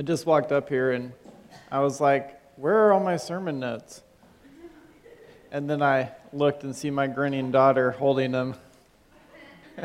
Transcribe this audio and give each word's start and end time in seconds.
I 0.00 0.02
just 0.02 0.24
walked 0.24 0.50
up 0.50 0.70
here 0.70 0.92
and 0.92 1.12
I 1.70 1.80
was 1.80 2.00
like, 2.00 2.40
where 2.56 2.74
are 2.86 2.94
all 2.94 3.00
my 3.00 3.18
sermon 3.18 3.60
notes? 3.60 4.02
And 5.52 5.68
then 5.68 5.82
I 5.82 6.12
looked 6.32 6.64
and 6.64 6.74
see 6.74 6.88
my 6.88 7.06
grinning 7.06 7.50
daughter 7.50 7.90
holding 7.90 8.32
them. 8.32 8.54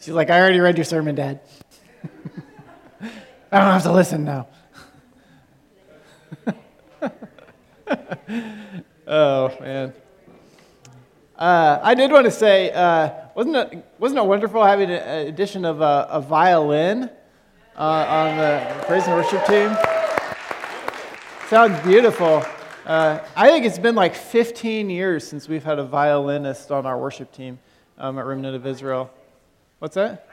She's 0.00 0.08
like, 0.08 0.30
I 0.30 0.40
already 0.40 0.58
read 0.58 0.76
your 0.76 0.84
sermon, 0.84 1.14
Dad. 1.14 1.38
I 3.52 3.60
don't 3.60 3.70
have 3.70 3.84
to 3.84 3.92
listen 3.92 4.24
now. 4.24 4.48
oh, 9.06 9.56
man. 9.60 9.94
Uh, 11.38 11.78
I 11.80 11.94
did 11.94 12.10
want 12.10 12.24
to 12.24 12.32
say, 12.32 12.72
uh, 12.72 13.10
wasn't, 13.36 13.54
it, 13.54 13.84
wasn't 14.00 14.18
it 14.18 14.26
wonderful 14.26 14.64
having 14.64 14.90
an 14.90 15.28
addition 15.28 15.64
of 15.64 15.82
a, 15.82 16.08
a 16.10 16.20
violin 16.20 17.10
uh, 17.78 18.06
on 18.08 18.36
the 18.36 18.84
praise 18.86 19.06
and 19.06 19.14
worship 19.14 19.46
team? 19.46 19.76
Sounds 21.48 21.80
beautiful. 21.86 22.44
Uh, 22.84 23.20
I 23.36 23.48
think 23.50 23.64
it's 23.64 23.78
been 23.78 23.94
like 23.94 24.16
15 24.16 24.90
years 24.90 25.26
since 25.26 25.48
we've 25.48 25.62
had 25.62 25.78
a 25.78 25.84
violinist 25.84 26.72
on 26.72 26.86
our 26.86 26.98
worship 26.98 27.30
team 27.32 27.60
um, 27.96 28.18
at 28.18 28.26
Remnant 28.26 28.56
of 28.56 28.66
Israel. 28.66 29.10
What's 29.78 29.94
that? 29.94 30.28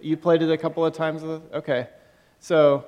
You 0.00 0.16
played 0.16 0.40
it 0.40 0.50
a 0.50 0.56
couple 0.56 0.86
of 0.86 0.94
times? 0.94 1.22
Okay. 1.52 1.88
So 2.40 2.86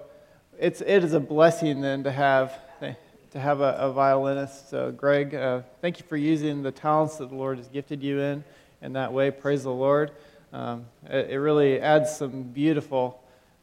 it's, 0.59 0.80
it 0.80 1.05
is 1.05 1.13
a 1.13 1.21
blessing 1.21 1.83
then 1.83 2.02
to 2.05 2.11
have, 2.11 2.59
to 2.80 3.38
have 3.38 3.61
a, 3.61 3.77
a 3.79 3.93
violinist. 3.93 4.71
So, 4.71 4.91
Greg, 4.91 5.35
uh, 5.35 5.63
thank 5.83 5.99
you 5.99 6.07
for 6.07 6.16
using 6.16 6.63
the 6.63 6.73
talents 6.73 7.16
that 7.16 7.29
the 7.29 7.37
Lord 7.37 7.59
has 7.59 7.69
gifted 7.69 8.02
you 8.02 8.21
in 8.21 8.43
in 8.80 8.95
that 8.95 9.13
way. 9.13 9.30
Praise 9.30 9.65
the 9.65 9.71
Lord. 9.71 10.13
Um, 10.52 10.87
it, 11.05 11.30
it, 11.30 11.38
really 11.38 11.79
adds 11.80 12.16
some 12.16 12.43
beautiful 12.43 13.20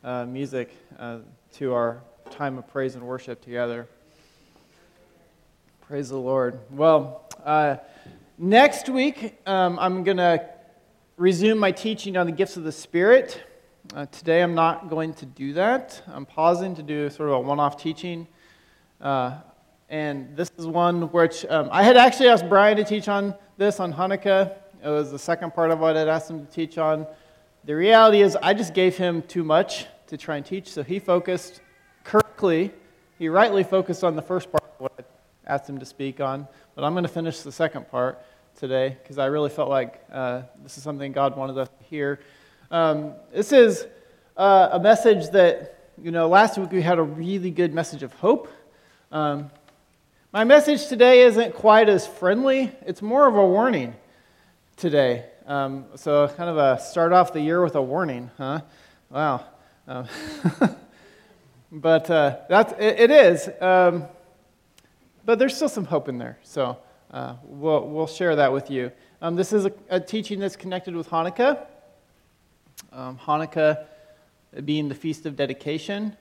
uh, 0.07 0.25
music 0.25 0.73
uh, 0.97 1.17
to 1.51 1.73
our 1.73 2.01
time 2.29 2.57
of 2.57 2.65
praise 2.65 2.95
and 2.95 3.05
worship 3.05 3.41
together. 3.41 3.89
Praise 5.81 6.07
the 6.07 6.17
Lord. 6.17 6.61
Well, 6.71 7.29
uh, 7.43 7.75
next 8.37 8.87
week, 8.87 9.37
um, 9.45 9.77
I'm 9.77 10.05
going 10.05 10.15
to 10.15 10.45
resume 11.17 11.57
my 11.57 11.73
teaching 11.73 12.15
on 12.15 12.25
the 12.25 12.31
gifts 12.31 12.55
of 12.55 12.63
the 12.63 12.71
Spirit. 12.71 13.43
Uh, 13.93 14.05
today 14.05 14.41
I'm 14.41 14.55
not 14.55 14.89
going 14.89 15.13
to 15.15 15.25
do 15.25 15.51
that. 15.53 16.01
I'm 16.07 16.25
pausing 16.25 16.73
to 16.75 16.83
do 16.83 17.09
sort 17.09 17.27
of 17.27 17.35
a 17.35 17.39
one 17.41 17.59
off 17.59 17.75
teaching. 17.75 18.29
Uh, 19.01 19.39
and 19.89 20.37
this 20.37 20.49
is 20.57 20.65
one 20.65 21.11
which 21.11 21.45
um, 21.49 21.67
I 21.69 21.83
had 21.83 21.97
actually 21.97 22.29
asked 22.29 22.47
Brian 22.47 22.77
to 22.77 22.85
teach 22.85 23.09
on 23.09 23.35
this 23.57 23.81
on 23.81 23.91
Hanukkah. 23.93 24.53
It 24.81 24.87
was 24.87 25.11
the 25.11 25.19
second 25.19 25.53
part 25.53 25.69
of 25.69 25.79
what 25.79 25.97
I'd 25.97 26.07
asked 26.07 26.29
him 26.29 26.45
to 26.45 26.49
teach 26.49 26.77
on. 26.77 27.05
The 27.65 27.75
reality 27.75 28.21
is, 28.21 28.37
I 28.37 28.53
just 28.53 28.73
gave 28.73 28.95
him 28.95 29.21
too 29.23 29.43
much 29.43 29.87
to 30.07 30.17
try 30.17 30.37
and 30.37 30.45
teach, 30.45 30.69
so 30.69 30.83
he 30.83 30.99
focused 30.99 31.61
correctly, 32.03 32.71
he 33.19 33.29
rightly 33.29 33.63
focused 33.63 34.03
on 34.03 34.15
the 34.15 34.21
first 34.21 34.51
part 34.51 34.63
of 34.63 34.79
what 34.79 34.93
I 34.97 35.53
asked 35.53 35.69
him 35.69 35.79
to 35.79 35.85
speak 35.85 36.19
on. 36.19 36.47
But 36.75 36.83
I'm 36.83 36.93
going 36.93 37.03
to 37.03 37.09
finish 37.09 37.41
the 37.41 37.51
second 37.51 37.89
part 37.89 38.19
today 38.55 38.97
because 39.01 39.17
I 39.17 39.25
really 39.25 39.49
felt 39.49 39.69
like 39.69 40.03
uh, 40.11 40.43
this 40.63 40.77
is 40.77 40.83
something 40.83 41.11
God 41.11 41.35
wanted 41.35 41.57
us 41.57 41.69
to 41.69 41.83
hear. 41.85 42.19
Um, 42.71 43.13
this 43.33 43.51
is 43.51 43.87
uh, 44.35 44.69
a 44.73 44.79
message 44.79 45.29
that, 45.31 45.91
you 46.01 46.11
know, 46.11 46.27
last 46.27 46.57
week 46.57 46.71
we 46.71 46.81
had 46.81 46.99
a 46.99 47.03
really 47.03 47.51
good 47.51 47.73
message 47.73 48.03
of 48.03 48.13
hope. 48.13 48.49
Um, 49.11 49.49
my 50.33 50.43
message 50.43 50.87
today 50.87 51.21
isn't 51.21 51.55
quite 51.55 51.89
as 51.89 52.05
friendly, 52.05 52.71
it's 52.85 53.01
more 53.01 53.27
of 53.27 53.35
a 53.35 53.45
warning 53.45 53.95
today. 54.75 55.25
Um, 55.45 55.85
so, 55.95 56.27
kind 56.27 56.49
of 56.49 56.57
a 56.57 56.79
start 56.79 57.13
off 57.13 57.31
the 57.31 57.39
year 57.39 57.63
with 57.63 57.75
a 57.75 57.81
warning, 57.81 58.29
huh? 58.37 58.61
Wow. 59.09 59.45
Um, 59.87 60.07
but 61.71 62.09
uh, 62.09 62.37
that's, 62.49 62.73
it, 62.73 62.99
it 62.99 63.11
is. 63.11 63.49
Um, 63.61 64.05
but 65.25 65.39
there's 65.39 65.55
still 65.55 65.69
some 65.69 65.85
hope 65.85 66.09
in 66.09 66.17
there. 66.17 66.37
So, 66.43 66.77
uh, 67.11 67.35
we'll, 67.43 67.87
we'll 67.87 68.07
share 68.07 68.35
that 68.35 68.51
with 68.51 68.69
you. 68.69 68.91
Um, 69.21 69.35
this 69.35 69.53
is 69.53 69.65
a, 69.65 69.71
a 69.89 69.99
teaching 69.99 70.39
that's 70.39 70.55
connected 70.55 70.95
with 70.95 71.09
Hanukkah. 71.09 71.65
Um, 72.91 73.17
Hanukkah 73.17 73.85
being 74.65 74.89
the 74.89 74.95
Feast 74.95 75.25
of 75.25 75.35
Dedication. 75.35 76.15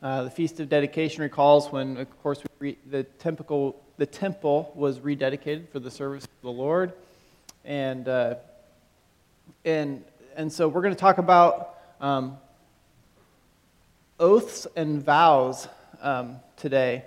Uh, 0.00 0.24
the 0.24 0.30
Feast 0.30 0.60
of 0.60 0.68
Dedication 0.68 1.22
recalls 1.22 1.72
when, 1.72 1.96
of 1.96 2.22
course, 2.22 2.42
re- 2.60 2.78
the, 2.88 3.02
temple, 3.02 3.82
the 3.96 4.06
temple 4.06 4.72
was 4.76 5.00
rededicated 5.00 5.68
for 5.70 5.80
the 5.80 5.90
service 5.90 6.24
of 6.24 6.42
the 6.42 6.50
Lord. 6.50 6.92
And, 7.64 8.08
uh, 8.08 8.36
and, 9.64 10.04
and 10.36 10.52
so 10.52 10.68
we're 10.68 10.82
going 10.82 10.94
to 10.94 11.00
talk 11.00 11.18
about 11.18 11.78
um, 12.00 12.38
oaths 14.20 14.66
and 14.76 15.02
vows 15.02 15.68
um, 16.02 16.36
today 16.56 17.04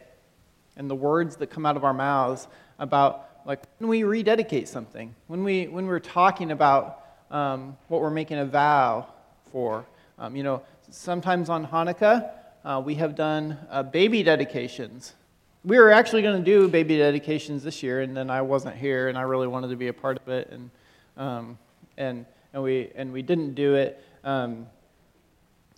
and 0.78 0.90
the 0.90 0.96
words 0.96 1.36
that 1.38 1.48
come 1.48 1.66
out 1.66 1.78
of 1.78 1.84
our 1.84 1.94
mouths 1.94 2.48
about 2.80 3.28
like 3.46 3.62
when 3.80 3.90
we 3.90 4.04
rededicate 4.04 4.68
something, 4.68 5.16
when, 5.28 5.44
we, 5.44 5.68
when 5.68 5.88
we're 5.88 6.00
talking 6.00 6.52
about 6.52 7.06
um, 7.32 7.78
what 7.88 8.02
we're 8.02 8.10
making 8.10 8.38
a 8.38 8.46
vow 8.46 9.08
for. 9.52 9.86
Um, 10.20 10.36
you 10.36 10.44
know, 10.44 10.62
sometimes 10.90 11.50
on 11.50 11.66
Hanukkah, 11.66 12.32
uh, 12.64 12.82
we 12.86 12.96
have 12.96 13.16
done 13.16 13.58
uh, 13.70 13.84
baby 13.84 14.22
dedications. 14.22 15.14
We 15.64 15.78
were 15.80 15.92
actually 15.92 16.22
going 16.22 16.44
to 16.44 16.46
do 16.46 16.68
baby 16.68 16.98
dedications 16.98 17.64
this 17.64 17.82
year, 17.82 18.02
and 18.02 18.16
then 18.16 18.30
I 18.30 18.42
wasn't 18.42 18.76
here, 18.76 19.10
and 19.10 19.18
I 19.18 19.22
really 19.22 19.48
wanted 19.48 19.70
to 19.70 19.76
be 19.76 19.88
a 19.88 19.94
part 19.94 20.20
of 20.20 20.28
it, 20.30 20.52
and 20.52 20.70
um, 21.18 21.58
and 21.98 22.26
and 22.54 22.64
we 22.64 22.90
and 22.96 23.12
we 23.12 23.22
didn't 23.22 23.54
do 23.54 23.76
it 23.76 24.04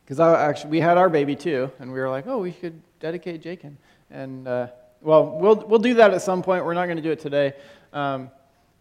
because 0.04 0.20
I 0.20 0.50
actually 0.50 0.72
we 0.72 0.80
had 0.80 0.98
our 0.98 1.10
baby 1.10 1.36
too, 1.36 1.72
and 1.80 1.92
we 1.92 2.00
were 2.00 2.10
like, 2.10 2.28
oh, 2.28 2.40
we 2.40 2.52
should 2.52 2.82
dedicate 3.00 3.42
Jacob, 3.42 3.76
and 4.10 4.48
uh, 4.48 4.68
well, 5.02 5.38
we'll 5.40 5.56
we'll 5.68 5.80
do 5.80 5.96
that 5.96 6.14
at 6.14 6.22
some 6.22 6.44
point. 6.44 6.66
We're 6.66 6.74
not 6.74 6.86
going 6.86 6.98
to 6.98 7.04
do 7.04 7.12
it 7.12 7.20
today, 7.20 7.54
um, 7.92 8.30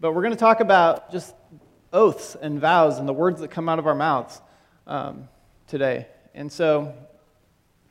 but 0.01 0.15
we're 0.15 0.23
going 0.23 0.35
to 0.35 0.41
talk 0.41 0.61
about 0.61 1.13
just 1.13 1.35
oaths 1.93 2.37
and 2.41 2.61
vows 2.61 2.99
and 2.99 3.09
the 3.09 3.13
words 3.13 3.41
that 3.41 3.51
come 3.51 3.69
out 3.69 3.79
of 3.79 3.87
our 3.87 3.95
mouths 3.95 4.41
um, 4.87 5.29
today. 5.67 6.07
And 6.35 6.51
so 6.51 6.95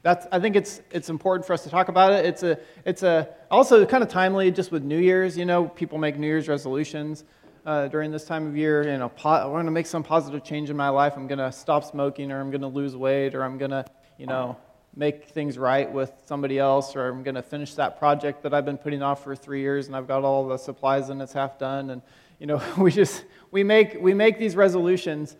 that's, 0.01 0.25
I 0.31 0.39
think 0.39 0.55
it's, 0.55 0.81
it's 0.91 1.09
important 1.09 1.45
for 1.45 1.53
us 1.53 1.63
to 1.63 1.69
talk 1.69 1.87
about 1.87 2.11
it. 2.13 2.25
It's, 2.25 2.43
a, 2.43 2.59
it's 2.85 3.03
a, 3.03 3.29
also 3.51 3.85
kind 3.85 4.03
of 4.03 4.09
timely 4.09 4.49
just 4.49 4.71
with 4.71 4.83
New 4.83 4.97
Year's. 4.97 5.37
You 5.37 5.45
know, 5.45 5.67
people 5.67 5.99
make 5.99 6.17
New 6.17 6.27
Year's 6.27 6.47
resolutions 6.47 7.23
uh, 7.65 7.87
during 7.87 8.11
this 8.11 8.25
time 8.25 8.47
of 8.47 8.57
year. 8.57 8.97
Know, 8.97 9.09
po- 9.09 9.29
I 9.29 9.45
want 9.45 9.67
to 9.67 9.71
make 9.71 9.85
some 9.85 10.03
positive 10.03 10.43
change 10.43 10.69
in 10.69 10.77
my 10.77 10.89
life. 10.89 11.13
I'm 11.15 11.27
going 11.27 11.39
to 11.39 11.51
stop 11.51 11.83
smoking 11.83 12.31
or 12.31 12.39
I'm 12.39 12.51
going 12.51 12.61
to 12.61 12.67
lose 12.67 12.95
weight 12.95 13.35
or 13.35 13.43
I'm 13.43 13.57
going 13.57 13.71
to, 13.71 13.85
you 14.17 14.25
know, 14.25 14.57
make 14.95 15.29
things 15.29 15.57
right 15.57 15.89
with 15.91 16.11
somebody 16.25 16.59
else 16.59 16.95
or 16.95 17.07
I'm 17.07 17.23
going 17.23 17.35
to 17.35 17.41
finish 17.41 17.75
that 17.75 17.97
project 17.97 18.43
that 18.43 18.53
I've 18.53 18.65
been 18.65 18.77
putting 18.77 19.01
off 19.01 19.23
for 19.23 19.35
three 19.35 19.61
years 19.61 19.87
and 19.87 19.95
I've 19.95 20.07
got 20.07 20.23
all 20.23 20.47
the 20.47 20.57
supplies 20.57 21.09
and 21.09 21.21
it's 21.21 21.33
half 21.33 21.57
done. 21.57 21.91
And, 21.91 22.01
you 22.39 22.47
know, 22.47 22.61
we 22.77 22.91
just, 22.91 23.25
we 23.51 23.63
make, 23.63 23.97
we 24.01 24.13
make 24.13 24.37
these 24.37 24.55
resolutions 24.55 25.37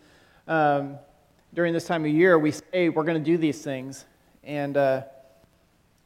um, 0.48 0.98
during 1.54 1.72
this 1.72 1.86
time 1.86 2.04
of 2.04 2.10
year. 2.10 2.38
We 2.38 2.52
say 2.52 2.88
we're 2.88 3.04
going 3.04 3.22
to 3.22 3.30
do 3.30 3.36
these 3.36 3.62
things. 3.62 4.04
And, 4.44 4.76
uh, 4.76 5.02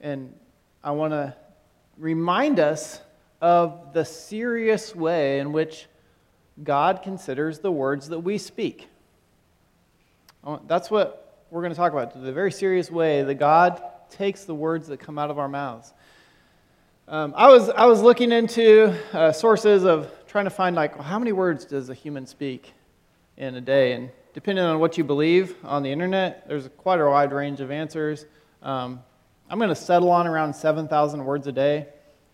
and 0.01 0.35
I 0.83 0.91
want 0.91 1.13
to 1.13 1.35
remind 1.99 2.61
us 2.61 3.01
of 3.41 3.93
the 3.93 4.05
serious 4.05 4.95
way 4.95 5.41
in 5.41 5.53
which 5.53 5.87
God 6.63 7.03
considers 7.03 7.59
the 7.59 7.71
words 7.71 8.09
that 8.09 8.21
we 8.21 8.39
speak. 8.39 8.89
That's 10.67 10.91
what 10.91 11.45
we're 11.51 11.63
going 11.63 11.73
to 11.73 11.77
talk 11.77 11.93
about. 11.93 12.21
The 12.21 12.33
very 12.33 12.53
serious 12.53 12.91
way 12.91 13.23
that 13.23 13.35
God 13.35 13.83
takes 14.11 14.45
the 14.45 14.55
words 14.55 14.89
that 14.89 14.99
come 14.99 15.19
out 15.19 15.31
of 15.31 15.39
our 15.39 15.49
mouths. 15.49 15.93
Um, 17.09 17.35
I, 17.37 17.49
was, 17.49 17.69
I 17.69 17.87
was 17.87 18.01
looking 18.03 18.33
into 18.33 18.95
uh, 19.13 19.33
sources 19.33 19.85
of 19.85 20.11
trying 20.27 20.45
to 20.45 20.51
find 20.51 20.75
like 20.75 21.01
how 21.01 21.19
many 21.19 21.33
words 21.33 21.65
does 21.65 21.89
a 21.89 21.95
human 21.95 22.27
speak 22.27 22.73
in 23.37 23.55
a 23.55 23.61
day 23.61 23.93
and 23.93 24.11
depending 24.35 24.65
on 24.65 24.81
what 24.81 24.99
you 24.99 25.05
believe 25.05 25.57
on 25.65 25.83
the 25.83 25.91
internet 25.91 26.47
there's 26.49 26.69
quite 26.77 27.01
a 27.01 27.07
wide 27.07 27.33
range 27.33 27.61
of 27.61 27.71
answers 27.71 28.27
um, 28.63 29.01
i'm 29.49 29.59
going 29.59 29.69
to 29.69 29.75
settle 29.75 30.11
on 30.11 30.27
around 30.27 30.55
7000 30.55 31.25
words 31.25 31.47
a 31.47 31.53
day 31.53 31.87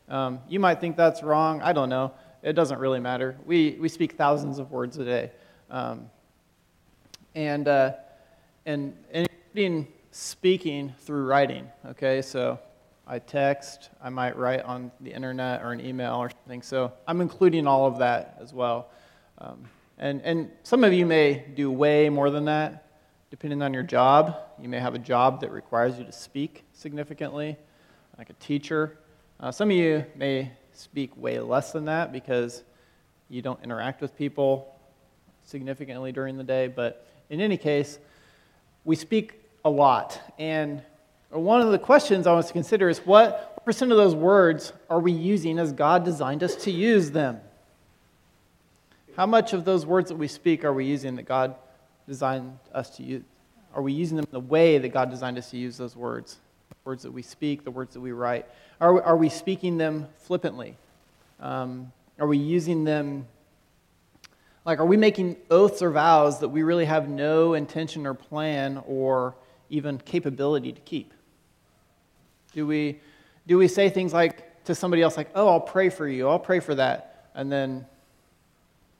um, 0.08 0.40
you 0.48 0.58
might 0.58 0.80
think 0.80 0.96
that's 0.96 1.22
wrong 1.22 1.60
i 1.62 1.72
don't 1.72 1.88
know 1.88 2.12
it 2.42 2.52
doesn't 2.54 2.78
really 2.78 3.00
matter 3.00 3.36
we, 3.46 3.76
we 3.80 3.88
speak 3.88 4.12
thousands 4.12 4.58
of 4.58 4.70
words 4.70 4.98
a 4.98 5.04
day 5.04 5.30
um, 5.70 6.10
and, 7.34 7.68
uh, 7.68 7.92
and, 8.66 8.96
and 9.12 9.28
including 9.30 9.88
speaking 10.10 10.92
through 10.98 11.24
writing 11.24 11.66
okay 11.86 12.22
so 12.22 12.58
I 13.06 13.18
text, 13.18 13.90
I 14.00 14.10
might 14.10 14.36
write 14.36 14.62
on 14.62 14.92
the 15.00 15.12
internet 15.12 15.62
or 15.62 15.72
an 15.72 15.84
email 15.84 16.14
or 16.14 16.30
something. 16.30 16.62
So 16.62 16.92
I'm 17.06 17.20
including 17.20 17.66
all 17.66 17.84
of 17.86 17.98
that 17.98 18.38
as 18.40 18.54
well. 18.54 18.90
Um, 19.38 19.64
and, 19.98 20.22
and 20.22 20.50
some 20.62 20.84
of 20.84 20.92
you 20.92 21.04
may 21.04 21.44
do 21.54 21.70
way 21.70 22.08
more 22.08 22.30
than 22.30 22.44
that, 22.46 22.86
depending 23.30 23.60
on 23.60 23.74
your 23.74 23.82
job. 23.82 24.36
You 24.60 24.68
may 24.68 24.78
have 24.78 24.94
a 24.94 24.98
job 24.98 25.40
that 25.40 25.50
requires 25.50 25.98
you 25.98 26.04
to 26.04 26.12
speak 26.12 26.64
significantly, 26.72 27.56
like 28.18 28.30
a 28.30 28.34
teacher. 28.34 28.98
Uh, 29.40 29.50
some 29.50 29.70
of 29.70 29.76
you 29.76 30.06
may 30.14 30.52
speak 30.74 31.16
way 31.16 31.38
less 31.40 31.72
than 31.72 31.86
that 31.86 32.12
because 32.12 32.64
you 33.28 33.42
don't 33.42 33.62
interact 33.62 34.00
with 34.00 34.16
people 34.16 34.74
significantly 35.44 36.12
during 36.12 36.36
the 36.36 36.44
day. 36.44 36.68
But 36.68 37.06
in 37.30 37.40
any 37.40 37.56
case, 37.56 37.98
we 38.84 38.96
speak 38.96 39.40
a 39.64 39.70
lot. 39.70 40.20
And 40.38 40.82
one 41.30 41.60
of 41.60 41.70
the 41.70 41.78
questions 41.78 42.26
I 42.26 42.32
want 42.32 42.46
to 42.46 42.52
consider 42.52 42.88
is 42.88 42.98
what 43.00 43.64
percent 43.64 43.92
of 43.92 43.96
those 43.96 44.14
words 44.14 44.72
are 44.90 45.00
we 45.00 45.12
using 45.12 45.58
as 45.58 45.72
God 45.72 46.04
designed 46.04 46.42
us 46.42 46.56
to 46.64 46.70
use 46.70 47.10
them? 47.10 47.40
How 49.16 49.26
much 49.26 49.52
of 49.52 49.64
those 49.64 49.84
words 49.86 50.08
that 50.08 50.16
we 50.16 50.28
speak 50.28 50.64
are 50.64 50.72
we 50.72 50.86
using 50.86 51.16
that 51.16 51.24
God 51.24 51.54
designed 52.08 52.58
us 52.72 52.90
to 52.96 53.02
use? 53.02 53.22
Are 53.74 53.82
we 53.82 53.92
using 53.92 54.16
them 54.16 54.26
the 54.30 54.40
way 54.40 54.78
that 54.78 54.88
God 54.88 55.10
designed 55.10 55.38
us 55.38 55.50
to 55.50 55.56
use 55.56 55.76
those 55.76 55.96
words? 55.96 56.38
Words 56.84 57.04
that 57.04 57.12
we 57.12 57.22
speak, 57.22 57.64
the 57.64 57.70
words 57.70 57.94
that 57.94 58.00
we 58.00 58.12
write. 58.12 58.46
Are 58.80 58.94
we, 58.94 59.00
are 59.00 59.16
we 59.16 59.28
speaking 59.28 59.78
them 59.78 60.08
flippantly? 60.18 60.76
Um, 61.40 61.92
are 62.18 62.26
we 62.26 62.38
using 62.38 62.84
them 62.84 63.26
like, 64.64 64.78
are 64.78 64.86
we 64.86 64.96
making 64.96 65.36
oaths 65.50 65.82
or 65.82 65.90
vows 65.90 66.38
that 66.40 66.48
we 66.48 66.62
really 66.62 66.84
have 66.84 67.08
no 67.08 67.54
intention 67.54 68.06
or 68.06 68.14
plan 68.14 68.82
or 68.86 69.34
even 69.70 69.98
capability 69.98 70.72
to 70.72 70.80
keep? 70.82 71.12
Do 72.52 72.66
we, 72.66 73.00
do 73.46 73.58
we 73.58 73.66
say 73.66 73.88
things 73.88 74.12
like 74.12 74.64
to 74.64 74.74
somebody 74.74 75.02
else, 75.02 75.16
like, 75.16 75.30
oh, 75.34 75.48
I'll 75.48 75.60
pray 75.60 75.88
for 75.88 76.06
you, 76.06 76.28
I'll 76.28 76.38
pray 76.38 76.60
for 76.60 76.76
that, 76.76 77.30
and 77.34 77.50
then 77.50 77.84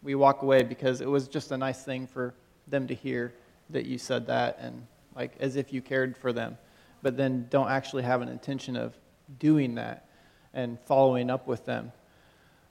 we 0.02 0.16
walk 0.16 0.42
away 0.42 0.64
because 0.64 1.00
it 1.00 1.08
was 1.08 1.28
just 1.28 1.52
a 1.52 1.56
nice 1.56 1.84
thing 1.84 2.08
for 2.08 2.34
them 2.66 2.88
to 2.88 2.94
hear 2.94 3.32
that 3.70 3.86
you 3.86 3.98
said 3.98 4.26
that 4.26 4.58
and 4.60 4.84
like 5.14 5.32
as 5.38 5.54
if 5.54 5.72
you 5.72 5.80
cared 5.80 6.16
for 6.16 6.32
them, 6.32 6.58
but 7.02 7.16
then 7.16 7.46
don't 7.50 7.68
actually 7.68 8.02
have 8.04 8.22
an 8.22 8.28
intention 8.28 8.76
of 8.76 8.96
doing 9.38 9.74
that 9.74 10.08
and 10.54 10.78
following 10.80 11.30
up 11.30 11.46
with 11.46 11.64
them. 11.64 11.92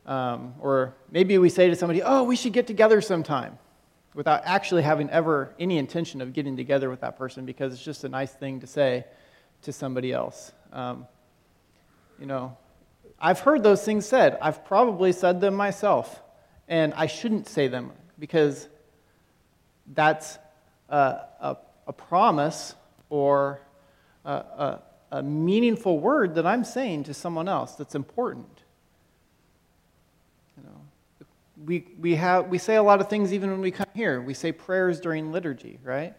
Um, 0.06 0.56
or 0.60 0.95
maybe 1.12 1.38
we 1.38 1.50
say 1.50 1.69
to 1.69 1.75
somebody, 1.75 2.01
oh, 2.01 2.24
we 2.24 2.36
should 2.36 2.54
get 2.54 2.68
together 2.68 3.01
sometime 3.01 3.60
without 4.13 4.42
actually 4.45 4.81
having 4.81 5.10
ever 5.10 5.54
any 5.60 5.78
intention 5.78 6.22
of 6.22 6.33
getting 6.33 6.57
together 6.57 6.89
with 6.89 7.01
that 7.01 7.18
person 7.18 7.45
because 7.45 7.74
it's 7.74 7.83
just 7.83 8.04
a 8.04 8.10
nice 8.10 8.31
thing 8.31 8.60
to 8.60 8.68
say 8.68 9.06
to 9.62 9.72
somebody 9.72 10.12
else. 10.12 10.51
Um, 10.74 11.07
you 12.19 12.25
know, 12.25 12.57
I've 13.19 13.39
heard 13.39 13.63
those 13.63 13.84
things 13.84 14.06
said. 14.06 14.38
I've 14.42 14.66
probably 14.66 15.12
said 15.12 15.39
them 15.42 15.54
myself, 15.54 16.22
and 16.68 16.94
I 16.95 17.06
shouldn't 17.06 17.48
say 17.48 17.68
them 17.68 17.92
because 18.18 18.68
that's 19.94 20.38
a, 20.89 20.95
a, 21.39 21.57
a 21.88 21.94
promise 21.94 22.75
or 23.10 23.62
a, 24.25 24.31
a, 24.31 24.81
a 25.12 25.23
meaningful 25.23 26.00
word 26.00 26.35
that 26.35 26.45
I'm 26.45 26.63
saying 26.63 27.06
to 27.06 27.13
someone 27.13 27.47
else 27.47 27.75
that's 27.75 27.95
important 27.95 28.62
You 30.57 30.63
know, 30.63 31.27
we, 31.65 31.85
we, 32.00 32.15
have, 32.15 32.47
we 32.47 32.57
say 32.57 32.75
a 32.75 32.83
lot 32.83 33.01
of 33.01 33.09
things 33.09 33.33
even 33.33 33.51
when 33.51 33.62
we 33.62 33.71
come 33.71 33.88
here. 33.94 34.21
We 34.21 34.33
say 34.33 34.51
prayers 34.51 35.00
during 35.00 35.31
liturgy, 35.31 35.79
right? 35.83 36.13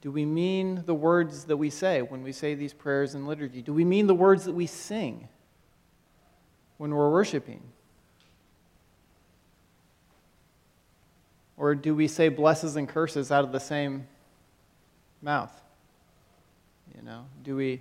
Do 0.00 0.12
we 0.12 0.24
mean 0.24 0.82
the 0.86 0.94
words 0.94 1.44
that 1.44 1.56
we 1.56 1.70
say 1.70 2.02
when 2.02 2.22
we 2.22 2.32
say 2.32 2.54
these 2.54 2.72
prayers 2.72 3.14
in 3.14 3.26
liturgy? 3.26 3.62
Do 3.62 3.72
we 3.72 3.84
mean 3.84 4.06
the 4.06 4.14
words 4.14 4.44
that 4.44 4.54
we 4.54 4.66
sing 4.66 5.28
when 6.76 6.94
we're 6.94 7.10
worshiping? 7.10 7.60
Or 11.56 11.74
do 11.74 11.94
we 11.94 12.06
say 12.06 12.28
blesses 12.28 12.76
and 12.76 12.88
curses 12.88 13.32
out 13.32 13.42
of 13.42 13.50
the 13.50 13.58
same 13.58 14.06
mouth? 15.20 15.52
You 16.98 17.04
know, 17.04 17.26
do 17.44 17.54
we 17.54 17.80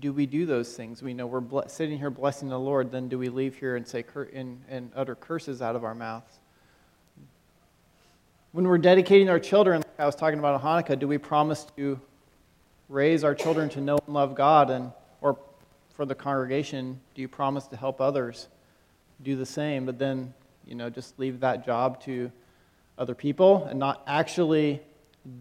do 0.00 0.12
we 0.12 0.26
do 0.26 0.46
those 0.46 0.74
things? 0.74 1.02
We 1.02 1.14
know 1.14 1.26
we're 1.26 1.40
ble- 1.40 1.68
sitting 1.68 1.98
here 1.98 2.10
blessing 2.10 2.48
the 2.48 2.58
Lord, 2.58 2.92
then 2.92 3.08
do 3.08 3.18
we 3.18 3.28
leave 3.28 3.56
here 3.56 3.76
and 3.76 3.86
say 3.86 4.02
cur- 4.02 4.28
and, 4.32 4.60
and 4.68 4.90
utter 4.94 5.14
curses 5.14 5.62
out 5.62 5.76
of 5.76 5.84
our 5.84 5.94
mouths? 5.94 6.38
When 8.52 8.66
we're 8.66 8.78
dedicating 8.78 9.28
our 9.28 9.38
children, 9.38 9.78
like 9.78 10.00
I 10.00 10.06
was 10.06 10.16
talking 10.16 10.38
about 10.38 10.62
Hanukkah, 10.62 10.98
do 10.98 11.06
we 11.06 11.18
promise 11.18 11.66
to 11.76 12.00
raise 12.88 13.22
our 13.22 13.34
children 13.34 13.68
to 13.70 13.80
know 13.80 13.98
and 14.04 14.14
love 14.14 14.34
God? 14.34 14.70
And, 14.70 14.90
or 15.20 15.38
for 15.94 16.04
the 16.04 16.14
congregation, 16.14 17.00
do 17.14 17.22
you 17.22 17.28
promise 17.28 17.66
to 17.68 17.76
help 17.76 18.00
others 18.00 18.48
do 19.22 19.36
the 19.36 19.46
same, 19.46 19.86
but 19.86 19.98
then, 19.98 20.34
you 20.66 20.74
know, 20.74 20.90
just 20.90 21.18
leave 21.18 21.40
that 21.40 21.64
job 21.64 22.00
to 22.04 22.30
other 22.96 23.14
people 23.14 23.64
and 23.64 23.78
not 23.78 24.02
actually 24.06 24.80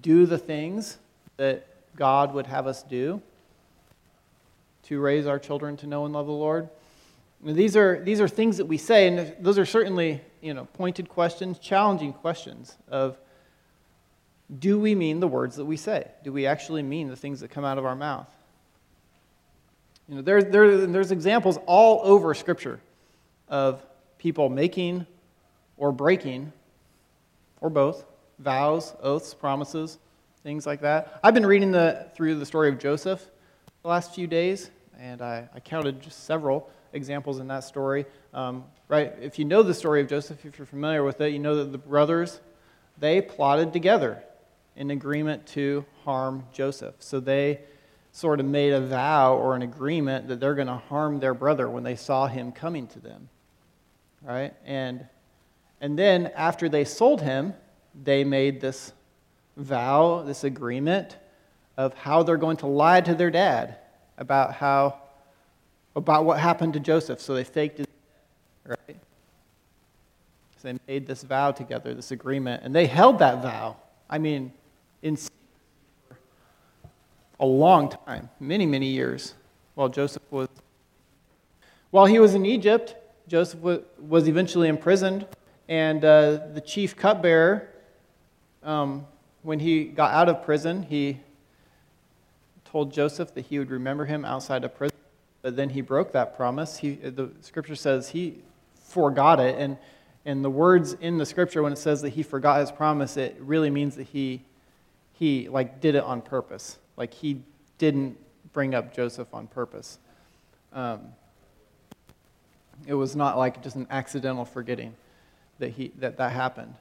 do 0.01 0.25
the 0.25 0.37
things 0.37 0.97
that 1.37 1.67
God 1.97 2.33
would 2.33 2.47
have 2.47 2.65
us 2.65 2.83
do? 2.83 3.21
to 4.87 5.01
raise 5.01 5.27
our 5.27 5.37
children 5.37 5.75
to 5.75 5.85
know 5.85 6.05
and 6.05 6.13
love 6.13 6.27
the 6.27 6.31
Lord? 6.31 6.69
These 7.43 7.75
are, 7.75 8.01
these 8.03 8.21
are 8.21 8.27
things 8.27 8.57
that 8.57 8.65
we 8.65 8.77
say, 8.77 9.07
and 9.07 9.35
those 9.39 9.59
are 9.59 9.65
certainly 9.65 10.21
you 10.41 10.53
know, 10.53 10.65
pointed 10.73 11.09
questions, 11.09 11.59
challenging 11.59 12.13
questions 12.13 12.75
of 12.87 13.17
do 14.59 14.79
we 14.79 14.95
mean 14.95 15.19
the 15.19 15.27
words 15.27 15.57
that 15.57 15.65
we 15.65 15.75
say? 15.75 16.07
Do 16.23 16.31
we 16.31 16.45
actually 16.45 16.81
mean 16.83 17.09
the 17.09 17.17
things 17.17 17.41
that 17.41 17.49
come 17.49 17.65
out 17.65 17.77
of 17.77 17.85
our 17.85 17.95
mouth? 17.95 18.29
You 20.07 20.15
know, 20.15 20.21
there, 20.21 20.41
there, 20.41 20.87
there's 20.87 21.11
examples 21.11 21.59
all 21.65 21.99
over 22.03 22.33
Scripture 22.33 22.79
of 23.49 23.85
people 24.17 24.47
making 24.47 25.05
or 25.75 25.91
breaking, 25.91 26.53
or 27.59 27.69
both, 27.69 28.05
vows, 28.39 28.93
oaths, 29.03 29.33
promises, 29.33 29.97
things 30.43 30.65
like 30.65 30.81
that. 30.81 31.19
I've 31.23 31.33
been 31.33 31.45
reading 31.45 31.71
the, 31.71 32.07
through 32.15 32.35
the 32.35 32.45
story 32.45 32.69
of 32.69 32.79
Joseph 32.79 33.25
the 33.81 33.87
last 33.87 34.13
few 34.13 34.27
days, 34.27 34.69
and 34.99 35.21
I, 35.21 35.47
I 35.53 35.59
counted 35.59 36.01
just 36.01 36.25
several 36.25 36.69
examples 36.93 37.39
in 37.39 37.47
that 37.47 37.63
story. 37.63 38.05
Um, 38.33 38.63
right? 38.87 39.13
If 39.21 39.39
you 39.39 39.45
know 39.45 39.63
the 39.63 39.73
story 39.73 40.01
of 40.01 40.07
Joseph, 40.07 40.45
if 40.45 40.57
you're 40.57 40.65
familiar 40.65 41.03
with 41.03 41.21
it, 41.21 41.33
you 41.33 41.39
know 41.39 41.55
that 41.57 41.71
the 41.71 41.77
brothers 41.77 42.39
they 42.99 43.21
plotted 43.21 43.73
together 43.73 44.23
in 44.75 44.91
agreement 44.91 45.45
to 45.47 45.85
harm 46.03 46.43
Joseph. 46.51 46.95
So 46.99 47.19
they 47.19 47.61
sort 48.11 48.39
of 48.39 48.45
made 48.45 48.73
a 48.73 48.81
vow 48.81 49.35
or 49.35 49.55
an 49.55 49.61
agreement 49.61 50.27
that 50.27 50.39
they're 50.39 50.55
going 50.55 50.67
to 50.67 50.77
harm 50.77 51.19
their 51.19 51.33
brother 51.33 51.69
when 51.69 51.83
they 51.83 51.95
saw 51.95 52.27
him 52.27 52.51
coming 52.51 52.87
to 52.87 52.99
them. 52.99 53.29
Right? 54.23 54.53
And 54.65 55.05
and 55.79 55.97
then 55.97 56.31
after 56.35 56.69
they 56.69 56.85
sold 56.85 57.21
him, 57.21 57.53
they 58.03 58.23
made 58.23 58.61
this 58.61 58.93
vow, 59.57 60.21
this 60.21 60.43
agreement 60.43 61.17
of 61.75 61.93
how 61.95 62.23
they're 62.23 62.37
going 62.37 62.57
to 62.57 62.67
lie 62.67 63.01
to 63.01 63.13
their 63.13 63.31
dad 63.31 63.77
about 64.17 64.53
how 64.53 64.99
about 65.95 66.25
what 66.25 66.39
happened 66.39 66.73
to 66.73 66.79
Joseph. 66.79 67.19
So 67.19 67.33
they 67.33 67.43
faked 67.43 67.79
it, 67.79 67.89
right? 68.65 68.97
So 70.57 70.71
they 70.71 70.79
made 70.87 71.07
this 71.07 71.23
vow 71.23 71.51
together, 71.51 71.93
this 71.95 72.11
agreement, 72.11 72.63
and 72.63 72.73
they 72.73 72.85
held 72.85 73.19
that 73.19 73.41
vow. 73.41 73.77
I 74.07 74.19
mean, 74.19 74.53
in 75.01 75.17
a 77.39 77.45
long 77.45 77.89
time, 78.05 78.29
many, 78.39 78.65
many 78.65 78.87
years, 78.87 79.33
while 79.75 79.89
Joseph 79.89 80.23
was. 80.31 80.47
While 81.89 82.05
he 82.05 82.19
was 82.19 82.35
in 82.35 82.45
Egypt, 82.45 82.95
Joseph 83.27 83.59
was 83.61 84.27
eventually 84.27 84.67
imprisoned, 84.67 85.25
and 85.67 86.03
uh, 86.03 86.39
the 86.53 86.61
chief 86.61 86.95
cupbearer, 86.95 87.69
um, 88.61 89.05
when 89.47 89.59
he 89.59 89.85
got 89.85 90.11
out 90.11 90.27
of 90.27 90.43
prison, 90.43 90.83
he 90.83 91.17
told 92.65 92.91
Joseph 92.91 93.33
that 93.33 93.45
he 93.45 93.57
would 93.59 93.71
remember 93.71 94.03
him 94.03 94.25
outside 94.25 94.65
of 94.65 94.75
prison, 94.75 94.97
but 95.41 95.55
then 95.55 95.69
he 95.69 95.79
broke 95.79 96.11
that 96.11 96.35
promise. 96.35 96.79
He, 96.79 96.95
the 96.95 97.31
scripture 97.39 97.77
says 97.77 98.09
he 98.09 98.39
forgot 98.75 99.39
it, 99.39 99.55
and, 99.57 99.77
and 100.25 100.43
the 100.43 100.49
words 100.49 100.97
in 100.99 101.17
the 101.17 101.25
scripture 101.25 101.63
when 101.63 101.71
it 101.71 101.77
says 101.77 102.01
that 102.01 102.09
he 102.09 102.23
forgot 102.23 102.59
his 102.59 102.73
promise, 102.73 103.15
it 103.15 103.37
really 103.39 103.69
means 103.69 103.95
that 103.95 104.07
he, 104.07 104.41
he 105.13 105.47
like 105.47 105.79
did 105.79 105.95
it 105.95 106.03
on 106.03 106.21
purpose. 106.21 106.77
Like 106.97 107.13
he 107.13 107.41
didn't 107.77 108.17
bring 108.51 108.75
up 108.75 108.93
Joseph 108.93 109.33
on 109.33 109.47
purpose. 109.47 109.97
Um, 110.73 110.99
it 112.85 112.95
was 112.95 113.15
not 113.15 113.37
like 113.37 113.63
just 113.63 113.77
an 113.77 113.87
accidental 113.89 114.43
forgetting 114.43 114.93
that, 115.59 115.69
he, 115.69 115.93
that 115.99 116.17
that 116.17 116.33
happened. 116.33 116.73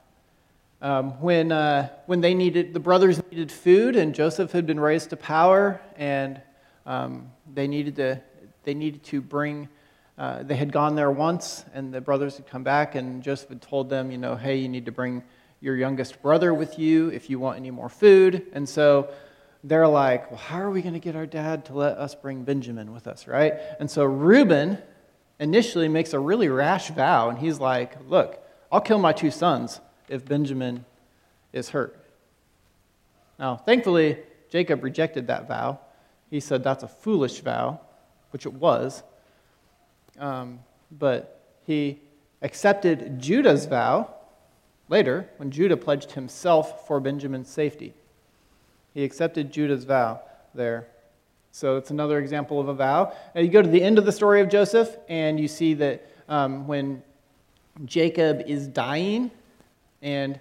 Um, 0.87 1.21
when, 1.21 1.51
uh, 1.51 1.89
when 2.07 2.21
they 2.21 2.33
needed, 2.33 2.73
the 2.73 2.79
brothers 2.79 3.21
needed 3.33 3.51
food, 3.51 3.97
and 3.97 4.15
Joseph 4.15 4.53
had 4.53 4.67
been 4.67 4.79
raised 4.79 5.11
to 5.11 5.17
power, 5.17 5.81
and 5.97 6.41
um, 6.87 7.33
they, 7.53 7.67
needed 7.67 7.97
to, 7.97 8.23
they 8.63 8.73
needed 8.73 9.03
to 9.07 9.21
bring, 9.21 9.69
uh, 10.17 10.45
they 10.45 10.55
had 10.55 10.71
gone 10.71 10.95
there 10.95 11.11
once, 11.11 11.65
and 11.75 11.93
the 11.93 12.01
brothers 12.01 12.37
had 12.37 12.47
come 12.47 12.63
back, 12.63 12.95
and 12.95 13.21
Joseph 13.21 13.49
had 13.49 13.63
told 13.63 13.91
them, 13.91 14.13
you 14.13 14.19
know, 14.19 14.37
hey, 14.37 14.59
you 14.59 14.69
need 14.69 14.87
to 14.87 14.93
bring 14.93 15.25
your 15.61 15.75
youngest 15.75 16.23
brother 16.23 16.55
with 16.55 16.79
you 16.79 17.09
if 17.09 17.29
you 17.29 17.41
want 17.41 17.57
any 17.57 17.73
more 17.73 17.89
food. 17.89 18.47
And 18.53 18.69
so 18.69 19.11
they're 19.65 19.89
like, 19.89 20.31
well, 20.31 20.39
how 20.39 20.61
are 20.61 20.71
we 20.71 20.83
going 20.83 20.95
to 20.95 21.01
get 21.01 21.17
our 21.17 21.27
dad 21.27 21.65
to 21.65 21.75
let 21.75 21.99
us 21.99 22.15
bring 22.15 22.45
Benjamin 22.45 22.93
with 22.93 23.09
us, 23.09 23.27
right? 23.27 23.55
And 23.81 23.91
so 23.91 24.05
Reuben 24.05 24.79
initially 25.41 25.89
makes 25.89 26.13
a 26.13 26.21
really 26.21 26.49
rash 26.49 26.91
vow, 26.91 27.29
and 27.29 27.41
he's 27.41 27.59
like, 27.59 27.97
look, 28.09 28.41
I'll 28.71 28.81
kill 28.81 29.01
my 29.01 29.13
two 29.13 29.33
sons 29.33 29.81
if 30.09 30.25
Benjamin 30.25 30.85
is 31.53 31.71
hurt. 31.71 31.99
Now, 33.39 33.57
thankfully, 33.57 34.19
Jacob 34.51 34.83
rejected 34.83 35.27
that 35.27 35.49
vow. 35.49 35.81
He 36.31 36.41
said 36.41 36.65
that's 36.65 36.83
a 36.83 36.89
foolish 36.89 37.41
vow, 37.41 37.81
which 38.31 38.47
it 38.47 38.53
was. 38.53 39.03
Um, 40.19 40.61
but 40.91 41.41
he 41.67 42.01
accepted 42.43 43.21
Judah's 43.21 43.67
vow 43.67 44.15
later 44.89 45.29
when 45.37 45.51
Judah 45.51 45.77
pledged 45.77 46.13
himself 46.13 46.87
for 46.87 47.01
Benjamin's 47.01 47.51
safety. 47.51 47.93
He 48.95 49.05
accepted 49.05 49.53
Judah's 49.53 49.85
vow 49.85 50.21
there. 50.55 50.87
So 51.53 51.77
it's 51.77 51.91
another 51.91 52.19
example 52.19 52.61
of 52.61 52.69
a 52.69 52.75
vow. 52.75 53.13
Now 53.35 53.41
you 53.41 53.49
go 53.49 53.63
to 53.63 53.69
the 53.69 53.83
end 53.83 53.99
of 53.99 54.05
the 54.05 54.13
story 54.13 54.41
of 54.41 54.49
Joseph, 54.49 54.97
and 55.09 55.41
you 55.41 55.49
see 55.49 55.75
that 55.75 56.07
um, 56.29 56.67
when 56.67 57.03
Jacob 57.85 58.43
is 58.47 58.67
dying, 58.67 59.31
and 60.03 60.39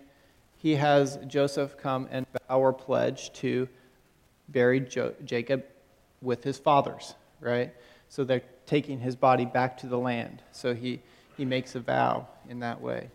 he 0.57 0.75
has 0.75 1.19
Joseph 1.27 1.77
come 1.77 2.07
and 2.11 2.25
vow 2.47 2.59
or 2.59 2.73
pledge 2.73 3.31
to 3.33 3.67
bury 4.49 4.79
jo- 4.79 5.13
Jacob 5.23 5.63
with 6.21 6.43
his 6.43 6.57
fathers, 6.57 7.15
right? 7.39 7.73
So 8.09 8.23
they're 8.23 8.41
taking 8.65 8.99
his 8.99 9.15
body 9.15 9.45
back 9.45 9.77
to 9.79 9.87
the 9.87 9.97
land. 9.97 10.41
So 10.51 10.73
he, 10.73 11.01
he 11.37 11.45
makes 11.45 11.75
a 11.75 11.79
vow 11.79 12.27
in 12.49 12.59
that 12.59 12.81
way. 12.81 13.09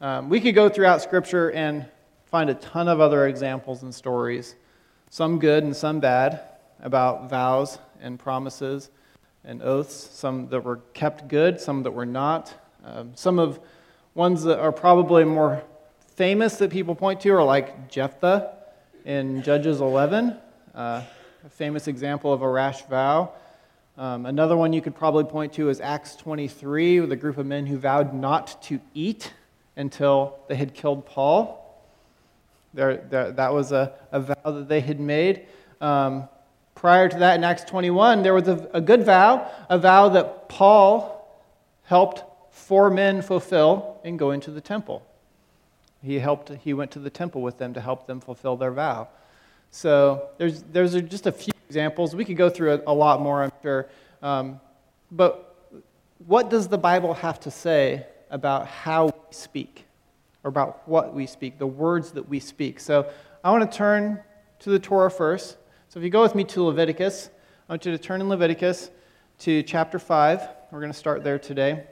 Um, 0.00 0.28
we 0.28 0.40
could 0.40 0.54
go 0.54 0.68
throughout 0.68 1.00
Scripture 1.00 1.50
and 1.52 1.86
find 2.26 2.50
a 2.50 2.54
ton 2.54 2.88
of 2.88 3.00
other 3.00 3.26
examples 3.26 3.82
and 3.82 3.94
stories, 3.94 4.56
some 5.10 5.38
good 5.38 5.64
and 5.64 5.74
some 5.74 6.00
bad 6.00 6.40
about 6.80 7.30
vows 7.30 7.78
and 8.00 8.18
promises 8.18 8.90
and 9.44 9.62
oaths, 9.62 9.94
some 9.94 10.48
that 10.48 10.60
were 10.60 10.78
kept 10.92 11.28
good, 11.28 11.60
some 11.60 11.82
that 11.84 11.92
were 11.92 12.06
not. 12.06 12.52
Um, 12.84 13.12
some 13.14 13.38
of 13.38 13.60
ones 14.14 14.42
that 14.44 14.58
are 14.58 14.72
probably 14.72 15.24
more 15.24 15.62
famous 16.16 16.56
that 16.56 16.70
people 16.70 16.94
point 16.94 17.20
to 17.20 17.30
are 17.30 17.44
like 17.44 17.90
Jephthah 17.90 18.54
in 19.04 19.42
Judges 19.42 19.80
11, 19.80 20.36
uh, 20.74 21.02
a 21.44 21.48
famous 21.50 21.88
example 21.88 22.32
of 22.32 22.42
a 22.42 22.48
rash 22.48 22.82
vow. 22.86 23.32
Um, 23.98 24.26
another 24.26 24.56
one 24.56 24.72
you 24.72 24.80
could 24.80 24.94
probably 24.94 25.24
point 25.24 25.52
to 25.54 25.68
is 25.68 25.80
Acts 25.80 26.16
23, 26.16 27.00
with 27.00 27.12
a 27.12 27.16
group 27.16 27.36
of 27.36 27.44
men 27.44 27.66
who 27.66 27.76
vowed 27.76 28.14
not 28.14 28.60
to 28.64 28.80
eat 28.94 29.32
until 29.76 30.38
they 30.48 30.56
had 30.56 30.74
killed 30.74 31.04
Paul. 31.04 31.62
There, 32.72 32.96
there, 32.96 33.32
that 33.32 33.52
was 33.52 33.72
a, 33.72 33.92
a 34.10 34.20
vow 34.20 34.50
that 34.50 34.68
they 34.68 34.80
had 34.80 34.98
made. 34.98 35.46
Um, 35.80 36.28
Prior 36.76 37.08
to 37.08 37.18
that, 37.18 37.36
in 37.36 37.42
Acts 37.42 37.64
21, 37.64 38.22
there 38.22 38.34
was 38.34 38.48
a, 38.48 38.68
a 38.74 38.82
good 38.82 39.02
vow, 39.02 39.50
a 39.70 39.78
vow 39.78 40.10
that 40.10 40.50
Paul 40.50 41.26
helped 41.84 42.22
four 42.50 42.90
men 42.90 43.22
fulfill 43.22 43.98
in 44.04 44.18
going 44.18 44.40
to 44.42 44.50
the 44.50 44.60
temple. 44.60 45.02
He 46.02 46.18
helped, 46.18 46.50
he 46.62 46.74
went 46.74 46.90
to 46.92 46.98
the 46.98 47.10
temple 47.10 47.42
with 47.42 47.58
them 47.58 47.74
to 47.74 47.80
help 47.80 48.06
them 48.06 48.20
fulfill 48.20 48.56
their 48.56 48.70
vow. 48.70 49.08
So 49.70 50.28
there's, 50.38 50.62
there's 50.62 50.94
just 51.02 51.26
a 51.26 51.32
few 51.32 51.52
examples. 51.68 52.14
We 52.14 52.24
could 52.24 52.36
go 52.36 52.48
through 52.48 52.74
a, 52.74 52.92
a 52.92 52.94
lot 52.94 53.20
more, 53.20 53.42
I'm 53.42 53.52
sure. 53.62 53.88
Um, 54.22 54.60
but 55.10 55.56
what 56.26 56.50
does 56.50 56.68
the 56.68 56.78
Bible 56.78 57.14
have 57.14 57.40
to 57.40 57.50
say 57.50 58.06
about 58.30 58.66
how 58.66 59.06
we 59.06 59.12
speak, 59.30 59.84
or 60.44 60.48
about 60.48 60.88
what 60.88 61.14
we 61.14 61.26
speak, 61.26 61.58
the 61.58 61.66
words 61.66 62.12
that 62.12 62.28
we 62.28 62.40
speak? 62.40 62.80
So 62.80 63.10
I 63.44 63.50
want 63.50 63.70
to 63.70 63.76
turn 63.76 64.20
to 64.60 64.70
the 64.70 64.78
Torah 64.78 65.10
first. 65.10 65.56
So 65.88 65.98
if 66.00 66.04
you 66.04 66.10
go 66.10 66.22
with 66.22 66.34
me 66.34 66.44
to 66.44 66.62
Leviticus, 66.62 67.30
I 67.68 67.72
want 67.72 67.84
you 67.84 67.92
to 67.92 67.98
turn 67.98 68.20
in 68.20 68.28
Leviticus 68.28 68.90
to 69.40 69.62
chapter 69.62 69.98
5. 69.98 70.48
We're 70.70 70.80
going 70.80 70.92
to 70.92 70.98
start 70.98 71.22
there 71.22 71.38
today. 71.38 71.84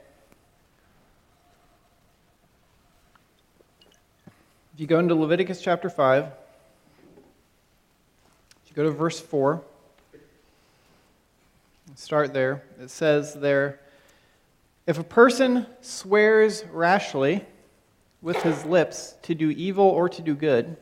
If 4.75 4.81
you 4.81 4.87
go 4.87 4.99
into 4.99 5.15
Leviticus 5.15 5.61
chapter 5.61 5.89
5, 5.89 6.25
if 6.25 6.33
you 8.67 8.75
go 8.75 8.83
to 8.83 8.91
verse 8.91 9.21
4, 9.21 9.63
start 11.95 12.33
there. 12.33 12.61
It 12.81 12.89
says 12.89 13.35
there, 13.35 13.79
if 14.85 14.99
a 14.99 15.03
person 15.05 15.65
swears 15.79 16.65
rashly 16.73 17.45
with 18.21 18.35
his 18.41 18.65
lips 18.65 19.15
to 19.21 19.33
do 19.33 19.49
evil 19.49 19.85
or 19.85 20.09
to 20.09 20.21
do 20.21 20.35
good, 20.35 20.75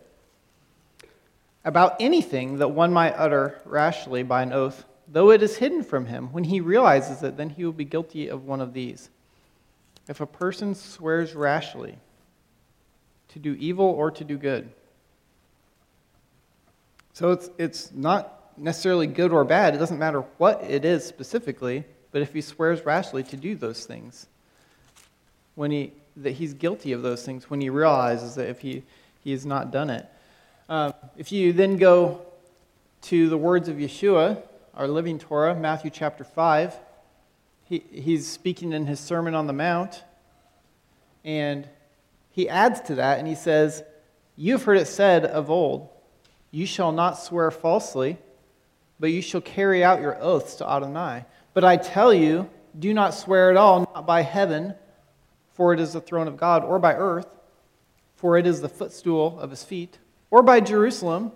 about 1.64 1.96
anything 2.00 2.58
that 2.58 2.70
one 2.70 2.92
might 2.92 3.14
utter 3.14 3.62
rashly 3.64 4.24
by 4.24 4.42
an 4.42 4.54
oath, 4.54 4.86
though 5.08 5.30
it 5.30 5.44
is 5.44 5.58
hidden 5.58 5.84
from 5.84 6.08
him. 6.08 6.34
When 6.34 6.46
he 6.46 6.62
realizes 6.62 7.22
it, 7.22 7.38
then 7.38 7.52
he 7.52 7.64
will 7.64 7.72
be 7.72 7.86
guilty 7.86 8.28
of 8.28 8.44
one 8.44 8.60
of 8.60 8.74
these. 8.74 9.12
If 10.08 10.20
a 10.20 10.26
person 10.26 10.74
swears 10.74 11.36
rashly 11.36 12.00
to 13.34 13.40
do 13.40 13.54
evil 13.60 13.86
or 13.86 14.12
to 14.12 14.24
do 14.24 14.38
good. 14.38 14.70
So 17.14 17.32
it's, 17.32 17.50
it's 17.58 17.92
not 17.92 18.58
necessarily 18.58 19.08
good 19.08 19.32
or 19.32 19.44
bad. 19.44 19.76
It 19.76 19.78
doesn't 19.78 20.00
matter 20.00 20.22
what 20.38 20.64
it 20.64 20.86
is 20.86 21.06
specifically, 21.06 21.84
but 22.12 22.22
if 22.22 22.34
he 22.34 22.42
swears 22.42 22.86
rashly 22.86 23.24
to 23.24 23.38
do 23.38 23.56
those 23.56 23.86
things, 23.86 24.28
when 25.56 25.72
he, 25.72 25.94
that 26.18 26.32
he's 26.32 26.54
guilty 26.54 26.92
of 26.92 27.02
those 27.02 27.26
things, 27.26 27.50
when 27.50 27.62
he 27.62 27.70
realizes 27.70 28.36
that 28.36 28.50
if 28.50 28.60
he, 28.60 28.84
he 29.24 29.32
has 29.32 29.46
not 29.46 29.72
done 29.72 29.90
it. 29.90 30.06
Um, 30.70 30.94
if 31.18 31.32
you 31.32 31.54
then 31.54 31.78
go 31.78 32.22
to 33.04 33.30
the 33.30 33.38
words 33.38 33.68
of 33.68 33.78
Yeshua, 33.78 34.42
our 34.76 34.88
living 34.88 35.20
Torah, 35.20 35.56
Matthew 35.56 35.92
chapter 35.92 36.24
5, 36.24 36.76
he, 37.66 37.84
he's 37.92 38.28
speaking 38.28 38.74
in 38.74 38.86
his 38.86 39.00
Sermon 39.00 39.36
on 39.36 39.48
the 39.48 39.54
Mount, 39.54 40.04
and 41.24 41.68
he 42.34 42.50
adds 42.50 42.82
to 42.82 42.96
that 42.96 43.20
and 43.20 43.28
he 43.28 43.36
says, 43.36 43.84
You've 44.36 44.64
heard 44.64 44.78
it 44.78 44.88
said 44.88 45.24
of 45.26 45.50
old, 45.50 45.88
You 46.52 46.66
shall 46.66 46.92
not 46.92 47.20
swear 47.20 47.52
falsely, 47.52 48.18
but 49.00 49.12
you 49.12 49.22
shall 49.22 49.42
carry 49.42 49.84
out 49.84 50.02
your 50.02 50.22
oaths 50.22 50.56
to 50.56 50.70
Adonai. 50.70 51.26
But 51.54 51.64
I 51.64 51.78
tell 51.78 52.14
you, 52.14 52.50
do 52.78 52.94
not 52.94 53.14
swear 53.14 53.52
at 53.52 53.58
all, 53.58 53.82
not 53.94 54.08
by 54.08 54.24
heaven, 54.24 54.74
for 55.54 55.74
it 55.74 55.80
is 55.80 55.94
the 55.94 56.02
throne 56.02 56.28
of 56.28 56.36
God, 56.36 56.66
or 56.66 56.80
by 56.80 56.96
earth, 56.96 57.38
for 58.16 58.38
it 58.38 58.48
is 58.48 58.60
the 58.60 58.70
footstool 58.70 59.40
of 59.40 59.52
his 59.52 59.64
feet 59.64 60.00
or 60.34 60.42
by 60.42 60.60
Jerusalem, 60.60 61.32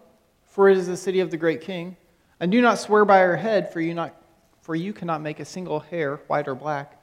for 0.48 0.70
it 0.70 0.76
is 0.76 0.88
the 0.88 0.98
city 0.98 1.20
of 1.20 1.30
the 1.30 1.38
great 1.38 1.62
king. 1.62 1.96
And 2.40 2.52
do 2.52 2.64
not 2.64 2.80
swear 2.80 3.06
by 3.06 3.20
your 3.20 3.36
head, 3.36 3.72
for 3.72 3.80
you, 3.80 3.94
not, 3.94 4.20
for 4.64 4.76
you 4.76 4.92
cannot 4.92 5.22
make 5.22 5.40
a 5.40 5.46
single 5.46 5.82
hair 5.82 6.16
white 6.26 6.48
or 6.48 6.56
black. 6.56 7.00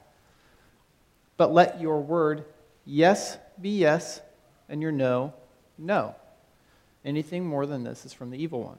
But 1.37 1.53
let 1.53 1.79
your 1.79 2.01
word 2.01 2.43
yes 2.85 3.37
be 3.59 3.69
yes, 3.69 4.21
and 4.69 4.81
your 4.81 4.91
no, 4.91 5.33
no. 5.77 6.15
Anything 7.03 7.45
more 7.45 7.65
than 7.65 7.83
this 7.83 8.05
is 8.05 8.13
from 8.13 8.31
the 8.31 8.37
evil 8.37 8.63
one. 8.63 8.77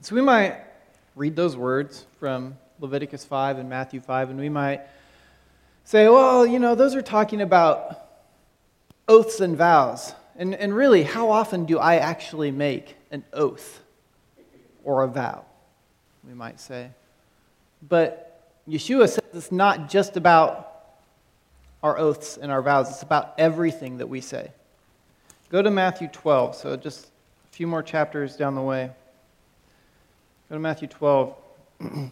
So 0.00 0.16
we 0.16 0.22
might 0.22 0.58
read 1.14 1.36
those 1.36 1.56
words 1.56 2.06
from 2.18 2.56
Leviticus 2.80 3.24
5 3.24 3.58
and 3.58 3.68
Matthew 3.68 4.00
5, 4.00 4.30
and 4.30 4.40
we 4.40 4.48
might 4.48 4.80
say, 5.84 6.08
well, 6.08 6.44
you 6.46 6.58
know, 6.58 6.74
those 6.74 6.94
are 6.96 7.02
talking 7.02 7.40
about 7.40 8.08
oaths 9.06 9.40
and 9.40 9.56
vows. 9.56 10.14
And, 10.34 10.54
and 10.54 10.74
really, 10.74 11.02
how 11.04 11.30
often 11.30 11.66
do 11.66 11.78
I 11.78 11.96
actually 11.96 12.50
make 12.50 12.96
an 13.10 13.22
oath 13.32 13.80
or 14.82 15.02
a 15.02 15.08
vow? 15.08 15.44
We 16.26 16.34
might 16.34 16.58
say. 16.58 16.90
But 17.86 18.50
Yeshua 18.68 19.08
says 19.08 19.22
it's 19.34 19.52
not 19.52 19.90
just 19.90 20.16
about 20.16 20.71
our 21.82 21.98
oaths 21.98 22.36
and 22.36 22.52
our 22.52 22.62
vows, 22.62 22.88
it's 22.90 23.02
about 23.02 23.34
everything 23.38 23.98
that 23.98 24.08
we 24.08 24.20
say. 24.20 24.50
Go 25.50 25.60
to 25.62 25.70
Matthew 25.70 26.08
12, 26.08 26.54
so 26.54 26.76
just 26.76 27.06
a 27.06 27.08
few 27.50 27.66
more 27.66 27.82
chapters 27.82 28.36
down 28.36 28.54
the 28.54 28.62
way. 28.62 28.90
Go 30.48 30.54
to 30.56 30.60
Matthew 30.60 30.88
12. 30.88 31.34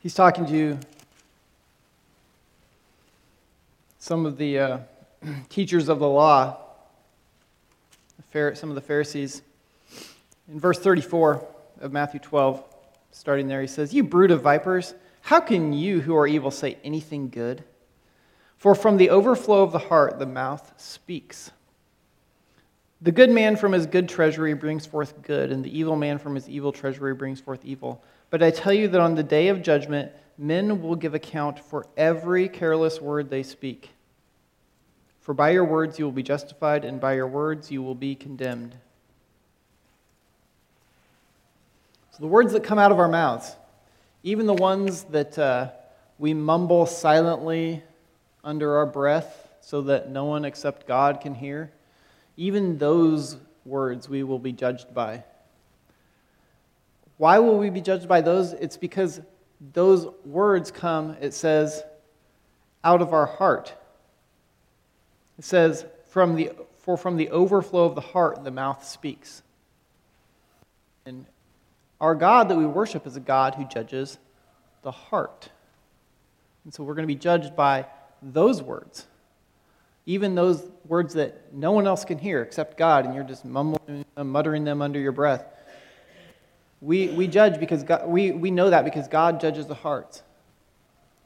He's 0.00 0.14
talking 0.14 0.46
to 0.46 0.78
some 3.98 4.24
of 4.24 4.38
the 4.38 4.58
uh, 4.58 4.78
teachers 5.48 5.88
of 5.88 5.98
the 5.98 6.08
law, 6.08 6.58
some 8.32 8.68
of 8.68 8.74
the 8.74 8.80
Pharisees. 8.80 9.42
In 10.48 10.60
verse 10.60 10.78
34 10.78 11.44
of 11.80 11.92
Matthew 11.92 12.20
12, 12.20 12.62
starting 13.10 13.48
there, 13.48 13.62
he 13.62 13.66
says, 13.66 13.94
You 13.94 14.04
brood 14.04 14.30
of 14.30 14.42
vipers, 14.42 14.94
how 15.26 15.40
can 15.40 15.72
you 15.72 16.00
who 16.00 16.14
are 16.14 16.28
evil 16.28 16.52
say 16.52 16.78
anything 16.84 17.30
good? 17.30 17.64
For 18.58 18.76
from 18.76 18.96
the 18.96 19.10
overflow 19.10 19.64
of 19.64 19.72
the 19.72 19.80
heart 19.80 20.20
the 20.20 20.26
mouth 20.26 20.72
speaks. 20.76 21.50
The 23.02 23.10
good 23.10 23.30
man 23.30 23.56
from 23.56 23.72
his 23.72 23.86
good 23.86 24.08
treasury 24.08 24.54
brings 24.54 24.86
forth 24.86 25.20
good, 25.22 25.50
and 25.50 25.64
the 25.64 25.76
evil 25.76 25.96
man 25.96 26.18
from 26.18 26.36
his 26.36 26.48
evil 26.48 26.70
treasury 26.70 27.12
brings 27.12 27.40
forth 27.40 27.64
evil. 27.64 28.04
But 28.30 28.40
I 28.40 28.52
tell 28.52 28.72
you 28.72 28.86
that 28.86 29.00
on 29.00 29.16
the 29.16 29.24
day 29.24 29.48
of 29.48 29.62
judgment, 29.62 30.12
men 30.38 30.80
will 30.80 30.94
give 30.94 31.12
account 31.12 31.58
for 31.58 31.88
every 31.96 32.48
careless 32.48 33.00
word 33.00 33.28
they 33.28 33.42
speak. 33.42 33.90
For 35.22 35.34
by 35.34 35.50
your 35.50 35.64
words 35.64 35.98
you 35.98 36.04
will 36.04 36.12
be 36.12 36.22
justified, 36.22 36.84
and 36.84 37.00
by 37.00 37.14
your 37.14 37.26
words 37.26 37.68
you 37.68 37.82
will 37.82 37.96
be 37.96 38.14
condemned. 38.14 38.76
So, 42.12 42.18
the 42.20 42.28
words 42.28 42.52
that 42.52 42.62
come 42.62 42.78
out 42.78 42.92
of 42.92 43.00
our 43.00 43.08
mouths, 43.08 43.56
even 44.26 44.46
the 44.46 44.54
ones 44.54 45.04
that 45.04 45.38
uh, 45.38 45.70
we 46.18 46.34
mumble 46.34 46.84
silently 46.84 47.80
under 48.42 48.78
our 48.78 48.84
breath 48.84 49.46
so 49.60 49.82
that 49.82 50.10
no 50.10 50.24
one 50.24 50.44
except 50.44 50.88
God 50.88 51.20
can 51.20 51.32
hear, 51.32 51.70
even 52.36 52.76
those 52.76 53.36
words 53.64 54.08
we 54.08 54.24
will 54.24 54.40
be 54.40 54.50
judged 54.50 54.92
by. 54.92 55.22
Why 57.18 57.38
will 57.38 57.56
we 57.56 57.70
be 57.70 57.80
judged 57.80 58.08
by 58.08 58.20
those? 58.20 58.52
It's 58.52 58.76
because 58.76 59.20
those 59.72 60.08
words 60.24 60.72
come, 60.72 61.16
it 61.20 61.32
says, 61.32 61.84
out 62.82 63.02
of 63.02 63.12
our 63.12 63.26
heart. 63.26 63.74
It 65.38 65.44
says, 65.44 65.86
from 66.08 66.34
the, 66.34 66.50
For 66.80 66.96
from 66.96 67.16
the 67.16 67.30
overflow 67.30 67.84
of 67.84 67.94
the 67.94 68.00
heart, 68.00 68.42
the 68.42 68.50
mouth 68.50 68.84
speaks. 68.84 69.44
And 71.04 71.26
our 72.00 72.14
God 72.14 72.48
that 72.48 72.56
we 72.56 72.66
worship 72.66 73.06
is 73.06 73.16
a 73.16 73.20
God 73.20 73.54
who 73.54 73.64
judges 73.64 74.18
the 74.82 74.90
heart. 74.90 75.48
And 76.64 76.74
so 76.74 76.82
we're 76.84 76.94
going 76.94 77.04
to 77.04 77.14
be 77.14 77.18
judged 77.18 77.56
by 77.56 77.86
those 78.22 78.62
words, 78.62 79.06
even 80.04 80.34
those 80.34 80.64
words 80.86 81.14
that 81.14 81.52
no 81.52 81.72
one 81.72 81.86
else 81.86 82.04
can 82.04 82.18
hear 82.18 82.42
except 82.42 82.76
God, 82.76 83.04
and 83.04 83.14
you're 83.14 83.24
just 83.24 83.44
mumbling, 83.44 84.04
muttering 84.16 84.64
them 84.64 84.82
under 84.82 84.98
your 84.98 85.12
breath. 85.12 85.44
We, 86.80 87.08
we 87.08 87.26
judge 87.26 87.58
because 87.58 87.82
God, 87.82 88.06
we, 88.06 88.32
we 88.32 88.50
know 88.50 88.70
that 88.70 88.84
because 88.84 89.08
God 89.08 89.40
judges 89.40 89.66
the 89.66 89.74
hearts. 89.74 90.22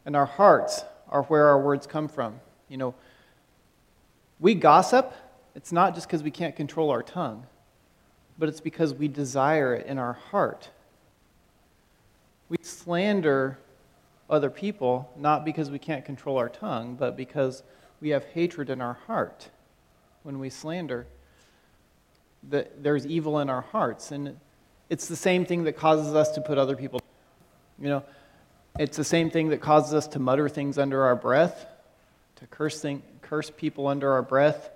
And 0.06 0.14
our 0.14 0.26
hearts 0.26 0.84
are 1.08 1.22
where 1.24 1.48
our 1.48 1.60
words 1.60 1.86
come 1.86 2.08
from. 2.08 2.40
You 2.68 2.76
know, 2.76 2.94
we 4.38 4.54
gossip, 4.54 5.12
it's 5.54 5.72
not 5.72 5.94
just 5.94 6.06
because 6.06 6.22
we 6.22 6.30
can't 6.30 6.56
control 6.56 6.90
our 6.90 7.02
tongue, 7.02 7.46
but 8.40 8.48
it's 8.48 8.60
because 8.60 8.94
we 8.94 9.06
desire 9.06 9.74
it 9.74 9.86
in 9.86 9.98
our 9.98 10.14
heart. 10.14 10.70
We 12.48 12.56
slander 12.62 13.58
other 14.30 14.48
people 14.48 15.12
not 15.16 15.44
because 15.44 15.70
we 15.70 15.78
can't 15.78 16.04
control 16.04 16.38
our 16.38 16.48
tongue, 16.48 16.96
but 16.98 17.16
because 17.16 17.62
we 18.00 18.08
have 18.08 18.24
hatred 18.24 18.70
in 18.70 18.80
our 18.80 18.94
heart. 19.06 19.50
When 20.22 20.38
we 20.38 20.48
slander, 20.48 21.06
that 22.48 22.82
there's 22.82 23.06
evil 23.06 23.38
in 23.40 23.50
our 23.50 23.60
hearts. 23.60 24.10
And 24.10 24.38
it's 24.88 25.06
the 25.06 25.16
same 25.16 25.44
thing 25.44 25.64
that 25.64 25.76
causes 25.76 26.14
us 26.14 26.30
to 26.32 26.40
put 26.40 26.56
other 26.56 26.76
people, 26.76 27.00
you 27.78 27.90
know, 27.90 28.02
it's 28.78 28.96
the 28.96 29.04
same 29.04 29.30
thing 29.30 29.50
that 29.50 29.60
causes 29.60 29.92
us 29.92 30.06
to 30.08 30.18
mutter 30.18 30.48
things 30.48 30.78
under 30.78 31.02
our 31.02 31.14
breath, 31.14 31.66
to 32.36 32.46
curse, 32.46 32.80
thing, 32.80 33.02
curse 33.20 33.50
people 33.50 33.86
under 33.86 34.10
our 34.12 34.22
breath 34.22 34.70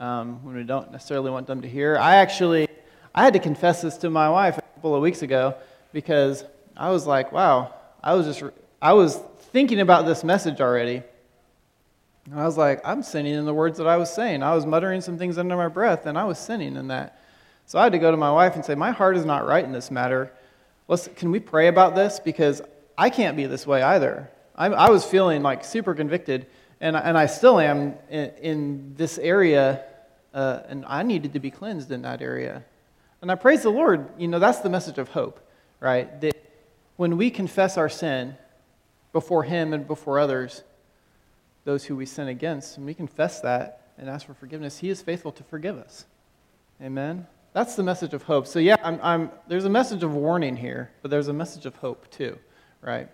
um, 0.00 0.44
when 0.44 0.56
we 0.56 0.64
don't 0.64 0.90
necessarily 0.90 1.30
want 1.30 1.46
them 1.46 1.62
to 1.62 1.68
hear. 1.68 1.96
I 1.96 2.16
actually, 2.16 2.66
I 3.14 3.22
had 3.22 3.34
to 3.34 3.38
confess 3.38 3.82
this 3.82 3.96
to 3.98 4.10
my 4.10 4.28
wife 4.28 4.58
a 4.58 4.62
couple 4.62 4.94
of 4.94 5.02
weeks 5.02 5.22
ago 5.22 5.54
because 5.92 6.44
I 6.76 6.90
was 6.90 7.06
like, 7.06 7.30
wow, 7.30 7.72
I 8.02 8.14
was 8.14 8.26
just, 8.26 8.52
I 8.82 8.92
was 8.94 9.20
thinking 9.52 9.80
about 9.80 10.04
this 10.04 10.24
message 10.24 10.60
already. 10.60 11.02
And 12.30 12.40
I 12.40 12.44
was 12.44 12.58
like, 12.58 12.80
I'm 12.84 13.02
sinning 13.02 13.34
in 13.34 13.44
the 13.44 13.54
words 13.54 13.78
that 13.78 13.86
I 13.86 13.96
was 13.96 14.12
saying. 14.12 14.42
I 14.42 14.54
was 14.54 14.66
muttering 14.66 15.00
some 15.00 15.16
things 15.16 15.38
under 15.38 15.56
my 15.56 15.68
breath, 15.68 16.06
and 16.06 16.18
I 16.18 16.24
was 16.24 16.38
sinning 16.38 16.76
in 16.76 16.88
that. 16.88 17.20
So 17.66 17.78
I 17.78 17.84
had 17.84 17.92
to 17.92 17.98
go 17.98 18.10
to 18.10 18.16
my 18.16 18.32
wife 18.32 18.56
and 18.56 18.64
say, 18.64 18.74
My 18.74 18.90
heart 18.90 19.16
is 19.16 19.24
not 19.24 19.46
right 19.46 19.64
in 19.64 19.72
this 19.72 19.90
matter. 19.90 20.32
Let's, 20.88 21.08
can 21.16 21.30
we 21.30 21.38
pray 21.38 21.68
about 21.68 21.94
this? 21.94 22.18
Because 22.18 22.62
I 22.96 23.10
can't 23.10 23.36
be 23.36 23.46
this 23.46 23.66
way 23.66 23.82
either. 23.82 24.30
I, 24.56 24.66
I 24.66 24.90
was 24.90 25.04
feeling 25.04 25.42
like 25.42 25.64
super 25.64 25.94
convicted, 25.94 26.46
and, 26.80 26.96
and 26.96 27.16
I 27.16 27.26
still 27.26 27.60
am 27.60 27.94
in, 28.10 28.30
in 28.40 28.94
this 28.96 29.18
area, 29.18 29.84
uh, 30.32 30.60
and 30.68 30.84
I 30.86 31.02
needed 31.02 31.34
to 31.34 31.40
be 31.40 31.50
cleansed 31.50 31.90
in 31.92 32.02
that 32.02 32.20
area. 32.20 32.64
And 33.24 33.32
I 33.32 33.36
praise 33.36 33.62
the 33.62 33.70
Lord. 33.70 34.06
You 34.18 34.28
know, 34.28 34.38
that's 34.38 34.58
the 34.58 34.68
message 34.68 34.98
of 34.98 35.08
hope, 35.08 35.40
right? 35.80 36.20
That 36.20 36.36
when 36.96 37.16
we 37.16 37.30
confess 37.30 37.78
our 37.78 37.88
sin 37.88 38.36
before 39.14 39.44
Him 39.44 39.72
and 39.72 39.86
before 39.86 40.18
others, 40.18 40.62
those 41.64 41.84
who 41.84 41.96
we 41.96 42.04
sin 42.04 42.28
against, 42.28 42.76
and 42.76 42.84
we 42.84 42.92
confess 42.92 43.40
that 43.40 43.88
and 43.96 44.10
ask 44.10 44.26
for 44.26 44.34
forgiveness, 44.34 44.76
He 44.76 44.90
is 44.90 45.00
faithful 45.00 45.32
to 45.32 45.42
forgive 45.42 45.78
us. 45.78 46.04
Amen? 46.82 47.26
That's 47.54 47.76
the 47.76 47.82
message 47.82 48.12
of 48.12 48.24
hope. 48.24 48.46
So, 48.46 48.58
yeah, 48.58 48.76
I'm, 48.84 49.00
I'm, 49.02 49.30
there's 49.48 49.64
a 49.64 49.70
message 49.70 50.02
of 50.02 50.14
warning 50.14 50.54
here, 50.54 50.90
but 51.00 51.10
there's 51.10 51.28
a 51.28 51.32
message 51.32 51.64
of 51.64 51.76
hope 51.76 52.10
too 52.10 52.38
right? 52.84 53.08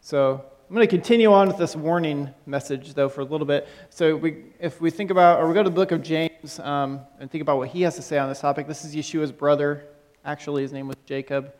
So 0.00 0.46
I'm 0.70 0.76
going 0.76 0.86
to 0.86 0.96
continue 0.96 1.32
on 1.32 1.48
with 1.48 1.56
this 1.56 1.74
warning 1.74 2.32
message, 2.46 2.94
though, 2.94 3.08
for 3.08 3.22
a 3.22 3.24
little 3.24 3.44
bit. 3.44 3.66
So 3.88 4.14
we, 4.14 4.44
if 4.60 4.80
we 4.80 4.88
think 4.92 5.10
about, 5.10 5.40
or 5.40 5.48
we 5.48 5.52
go 5.52 5.64
to 5.64 5.68
the 5.68 5.74
book 5.74 5.90
of 5.90 6.00
James 6.00 6.60
um, 6.60 7.00
and 7.18 7.28
think 7.28 7.42
about 7.42 7.56
what 7.56 7.70
he 7.70 7.82
has 7.82 7.96
to 7.96 8.02
say 8.02 8.18
on 8.18 8.28
this 8.28 8.38
topic, 8.38 8.68
this 8.68 8.84
is 8.84 8.94
Yeshua's 8.94 9.32
brother. 9.32 9.86
Actually, 10.24 10.62
his 10.62 10.72
name 10.72 10.86
was 10.86 10.96
Jacob 11.06 11.52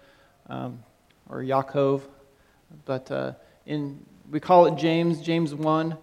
um, 0.48 0.84
or 1.28 1.42
Yaakov. 1.42 2.02
But 2.84 3.10
uh, 3.10 3.32
in, 3.66 3.98
we 4.30 4.38
call 4.38 4.66
it 4.66 4.76
James, 4.76 5.20
James 5.20 5.56
1, 5.56 5.98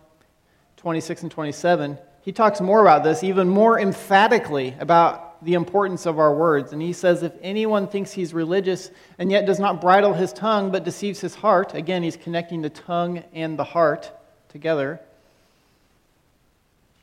26 0.76 1.22
and 1.24 1.32
27. 1.32 1.98
He 2.24 2.34
talks 2.34 2.60
more 2.60 2.82
about 2.82 3.06
this, 3.06 3.24
even 3.24 3.48
more 3.48 3.80
emphatically 3.80 4.76
about 4.82 5.27
the 5.42 5.54
importance 5.54 6.06
of 6.06 6.20
our 6.20 6.34
words. 6.34 6.74
And 6.74 6.82
he 6.82 6.94
says, 6.94 7.24
If 7.24 7.34
anyone 7.42 7.88
thinks 7.88 8.12
he's 8.12 8.34
religious 8.34 8.92
and 9.18 9.32
yet 9.32 9.46
does 9.46 9.60
not 9.60 9.82
bridle 9.82 10.14
his 10.14 10.34
tongue 10.34 10.72
but 10.72 10.84
deceives 10.84 11.20
his 11.20 11.36
heart, 11.36 11.74
again, 11.74 12.04
he's 12.04 12.18
connecting 12.18 12.62
the 12.62 12.70
tongue 12.70 13.24
and 13.34 13.58
the 13.58 13.64
heart 13.64 14.12
together, 14.50 15.00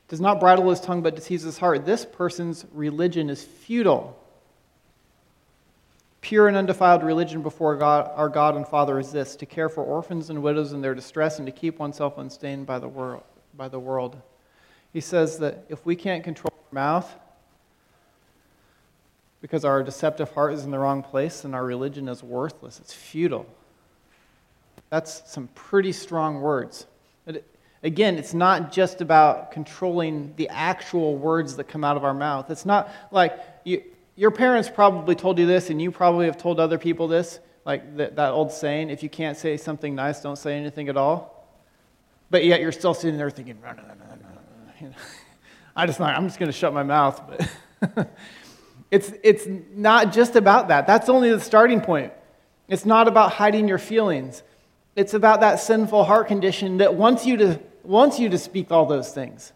does 0.07 0.21
not 0.21 0.39
bridle 0.39 0.69
his 0.69 0.79
tongue 0.79 1.01
but 1.01 1.15
deceives 1.15 1.43
his 1.43 1.57
heart, 1.57 1.85
this 1.85 2.05
person's 2.05 2.65
religion 2.73 3.29
is 3.29 3.43
futile. 3.43 4.19
Pure 6.21 6.47
and 6.47 6.57
undefiled 6.57 7.03
religion 7.03 7.41
before 7.43 7.75
God, 7.75 8.11
our 8.15 8.29
God 8.29 8.55
and 8.55 8.67
Father 8.67 8.99
is 8.99 9.11
this 9.11 9.35
to 9.35 9.45
care 9.45 9.69
for 9.69 9.83
orphans 9.83 10.29
and 10.29 10.41
widows 10.41 10.73
in 10.73 10.81
their 10.81 10.95
distress 10.95 11.37
and 11.37 11.45
to 11.45 11.51
keep 11.51 11.77
oneself 11.77 12.17
unstained 12.17 12.65
by 12.65 12.79
the 12.79 12.87
world. 12.87 13.23
By 13.55 13.67
the 13.67 13.79
world. 13.79 14.17
He 14.91 15.01
says 15.01 15.37
that 15.39 15.65
if 15.69 15.85
we 15.85 15.95
can't 15.95 16.23
control 16.23 16.51
our 16.51 16.73
mouth, 16.73 17.15
because 19.45 19.63
our 19.63 19.83
deceptive 19.83 20.31
heart 20.31 20.53
is 20.53 20.65
in 20.65 20.71
the 20.71 20.79
wrong 20.79 21.03
place 21.03 21.45
and 21.45 21.53
our 21.53 21.63
religion 21.63 22.09
is 22.09 22.23
worthless. 22.23 22.79
It's 22.79 22.91
futile. 22.91 23.45
That's 24.89 25.21
some 25.31 25.49
pretty 25.53 25.91
strong 25.91 26.41
words. 26.41 26.87
But 27.25 27.43
again, 27.83 28.17
it's 28.17 28.33
not 28.33 28.71
just 28.71 29.01
about 29.01 29.51
controlling 29.51 30.33
the 30.35 30.49
actual 30.49 31.15
words 31.15 31.57
that 31.57 31.65
come 31.65 31.83
out 31.83 31.95
of 31.95 32.03
our 32.03 32.13
mouth. 32.15 32.49
It's 32.49 32.65
not 32.65 32.91
like 33.11 33.39
you, 33.63 33.83
your 34.15 34.31
parents 34.31 34.67
probably 34.67 35.13
told 35.13 35.37
you 35.37 35.45
this, 35.45 35.69
and 35.69 35.79
you 35.79 35.91
probably 35.91 36.25
have 36.25 36.39
told 36.39 36.59
other 36.59 36.79
people 36.79 37.07
this, 37.07 37.37
like 37.65 37.97
that, 37.97 38.15
that 38.15 38.31
old 38.31 38.51
saying 38.51 38.89
if 38.89 39.03
you 39.03 39.09
can't 39.09 39.37
say 39.37 39.57
something 39.57 39.93
nice, 39.93 40.21
don't 40.21 40.39
say 40.39 40.57
anything 40.57 40.89
at 40.89 40.97
all. 40.97 41.47
But 42.31 42.45
yet 42.45 42.61
you're 42.61 42.71
still 42.71 42.95
sitting 42.95 43.19
there 43.19 43.29
thinking, 43.29 43.59
you 44.81 44.87
know, 44.87 44.95
I 45.75 45.85
just 45.85 45.99
not, 45.99 46.17
I'm 46.17 46.25
just 46.25 46.39
going 46.39 46.51
to 46.51 46.57
shut 46.57 46.73
my 46.73 46.81
mouth. 46.81 47.21
But 47.85 48.09
It's, 48.91 49.11
it's 49.23 49.47
not 49.73 50.13
just 50.13 50.35
about 50.35 50.69
that. 50.69 50.87
That's 50.87 51.09
only 51.09 51.31
the 51.31 51.39
starting 51.39 51.81
point. 51.81 52.13
It's 52.67 52.85
not 52.85 53.07
about 53.07 53.33
hiding 53.33 53.67
your 53.67 53.77
feelings. 53.77 54.43
It's 54.95 55.13
about 55.13 55.41
that 55.41 55.59
sinful 55.59 56.03
heart 56.03 56.27
condition 56.27 56.77
that 56.77 56.95
wants 56.95 57.25
you 57.25 57.37
to, 57.37 57.59
wants 57.83 58.19
you 58.19 58.29
to 58.29 58.37
speak 58.37 58.71
all 58.71 58.85
those 58.85 59.11
things. 59.11 59.51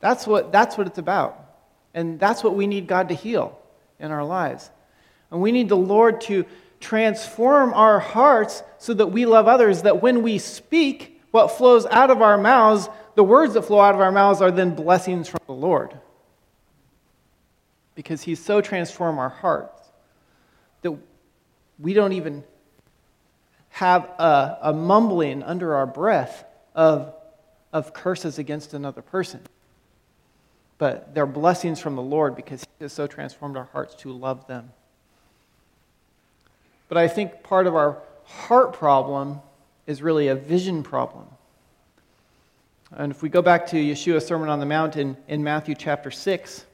That's 0.00 0.26
what, 0.26 0.52
that's 0.52 0.78
what 0.78 0.86
it's 0.86 0.98
about. 0.98 1.42
And 1.94 2.18
that's 2.20 2.44
what 2.44 2.54
we 2.54 2.66
need 2.66 2.86
God 2.86 3.08
to 3.08 3.14
heal 3.14 3.58
in 3.98 4.10
our 4.10 4.24
lives. 4.24 4.70
And 5.30 5.40
we 5.40 5.52
need 5.52 5.68
the 5.68 5.76
Lord 5.76 6.20
to 6.22 6.44
transform 6.78 7.74
our 7.74 7.98
hearts 7.98 8.62
so 8.78 8.94
that 8.94 9.08
we 9.08 9.26
love 9.26 9.48
others, 9.48 9.82
that 9.82 10.02
when 10.02 10.22
we 10.22 10.38
speak, 10.38 11.20
what 11.30 11.48
flows 11.48 11.86
out 11.86 12.10
of 12.10 12.22
our 12.22 12.38
mouths, 12.38 12.88
the 13.14 13.24
words 13.24 13.54
that 13.54 13.62
flow 13.62 13.80
out 13.80 13.94
of 13.94 14.00
our 14.00 14.12
mouths 14.12 14.40
are 14.40 14.50
then 14.50 14.74
blessings 14.74 15.28
from 15.28 15.40
the 15.46 15.52
Lord 15.52 15.98
because 17.96 18.22
He's 18.22 18.38
so 18.38 18.60
transformed 18.60 19.18
our 19.18 19.30
hearts 19.30 19.82
that 20.82 20.96
we 21.80 21.92
don't 21.92 22.12
even 22.12 22.44
have 23.70 24.04
a, 24.04 24.58
a 24.62 24.72
mumbling 24.72 25.42
under 25.42 25.74
our 25.74 25.86
breath 25.86 26.44
of, 26.74 27.12
of 27.72 27.92
curses 27.92 28.38
against 28.38 28.72
another 28.72 29.02
person. 29.02 29.40
But 30.78 31.14
they're 31.14 31.26
blessings 31.26 31.80
from 31.80 31.96
the 31.96 32.02
Lord 32.02 32.36
because 32.36 32.62
He 32.62 32.84
has 32.84 32.92
so 32.92 33.08
transformed 33.08 33.56
our 33.56 33.68
hearts 33.72 33.94
to 33.96 34.12
love 34.12 34.46
them. 34.46 34.70
But 36.88 36.98
I 36.98 37.08
think 37.08 37.42
part 37.42 37.66
of 37.66 37.74
our 37.74 37.98
heart 38.24 38.74
problem 38.74 39.40
is 39.86 40.02
really 40.02 40.28
a 40.28 40.34
vision 40.34 40.82
problem. 40.82 41.26
And 42.92 43.10
if 43.10 43.22
we 43.22 43.28
go 43.28 43.42
back 43.42 43.66
to 43.68 43.76
Yeshua's 43.76 44.26
Sermon 44.26 44.48
on 44.48 44.60
the 44.60 44.66
Mount 44.66 44.96
in, 44.96 45.16
in 45.26 45.42
Matthew 45.42 45.74
chapter 45.74 46.10
6, 46.10 46.65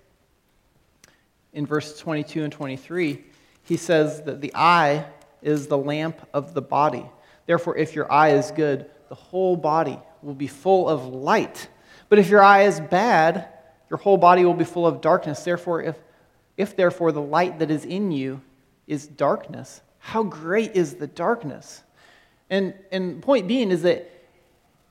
in 1.53 1.67
verses 1.67 1.99
22 1.99 2.45
and 2.45 2.53
23, 2.53 3.23
he 3.65 3.77
says 3.77 4.23
that 4.23 4.41
the 4.41 4.53
eye 4.55 5.07
is 5.43 5.67
the 5.67 5.79
lamp 5.79 6.27
of 6.33 6.55
the 6.55 6.63
body. 6.63 7.05
Therefore, 7.47 7.77
if 7.77 7.95
your 7.95 8.11
eye 8.11 8.31
is 8.31 8.51
good, 8.51 8.91
the 9.09 9.15
whole 9.15 9.57
body 9.57 9.99
will 10.23 10.35
be 10.35 10.47
full 10.47 10.89
of 10.89 11.07
light. 11.07 11.69
But 12.09 12.19
if 12.19 12.29
your 12.29 12.43
eye 12.43 12.63
is 12.63 12.81
bad, 12.81 13.49
your 13.91 13.99
whole 13.99 14.17
body 14.17 14.45
will 14.45 14.55
be 14.55 14.65
full 14.65 14.87
of 14.87 15.01
darkness. 15.01 15.45
Therefore, 15.45 15.83
if, 15.83 15.97
if 16.57 16.77
therefore 16.77 17.13
the 17.13 17.21
light 17.21 17.59
that 17.59 17.71
is 17.71 17.85
in 17.85 18.11
you 18.11 18.41
is 18.87 19.07
darkness, 19.07 19.83
how 19.99 20.23
great 20.23 20.75
is 20.75 20.95
the 20.95 21.07
darkness? 21.07 21.83
And, 22.51 22.75
and 22.91 23.23
point 23.23 23.49
being 23.49 23.71
is 23.71 23.83
that 23.83 24.11